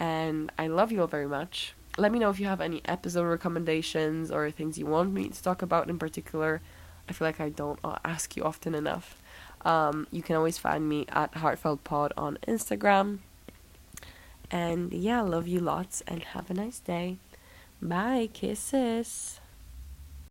And 0.00 0.50
I 0.58 0.66
love 0.66 0.90
you 0.90 1.02
all 1.02 1.06
very 1.06 1.28
much. 1.28 1.74
Let 1.98 2.10
me 2.10 2.18
know 2.18 2.30
if 2.30 2.40
you 2.40 2.46
have 2.46 2.62
any 2.62 2.80
episode 2.86 3.24
recommendations 3.24 4.30
or 4.30 4.50
things 4.50 4.78
you 4.78 4.86
want 4.86 5.12
me 5.12 5.28
to 5.28 5.42
talk 5.42 5.60
about 5.60 5.90
in 5.90 5.98
particular. 5.98 6.62
I 7.08 7.12
feel 7.12 7.28
like 7.28 7.40
I 7.40 7.50
don't 7.50 7.78
ask 8.04 8.36
you 8.36 8.44
often 8.44 8.74
enough. 8.74 9.20
Um, 9.62 10.06
you 10.10 10.22
can 10.22 10.36
always 10.36 10.56
find 10.56 10.88
me 10.88 11.04
at 11.10 11.34
Heartfelt 11.34 11.84
Pod 11.84 12.14
on 12.16 12.38
Instagram. 12.48 13.18
And 14.50 14.92
yeah, 14.92 15.20
love 15.20 15.46
you 15.46 15.60
lots 15.60 16.02
and 16.06 16.22
have 16.22 16.50
a 16.50 16.54
nice 16.54 16.78
day. 16.78 17.18
Bye. 17.82 18.30
Kisses. 18.32 19.39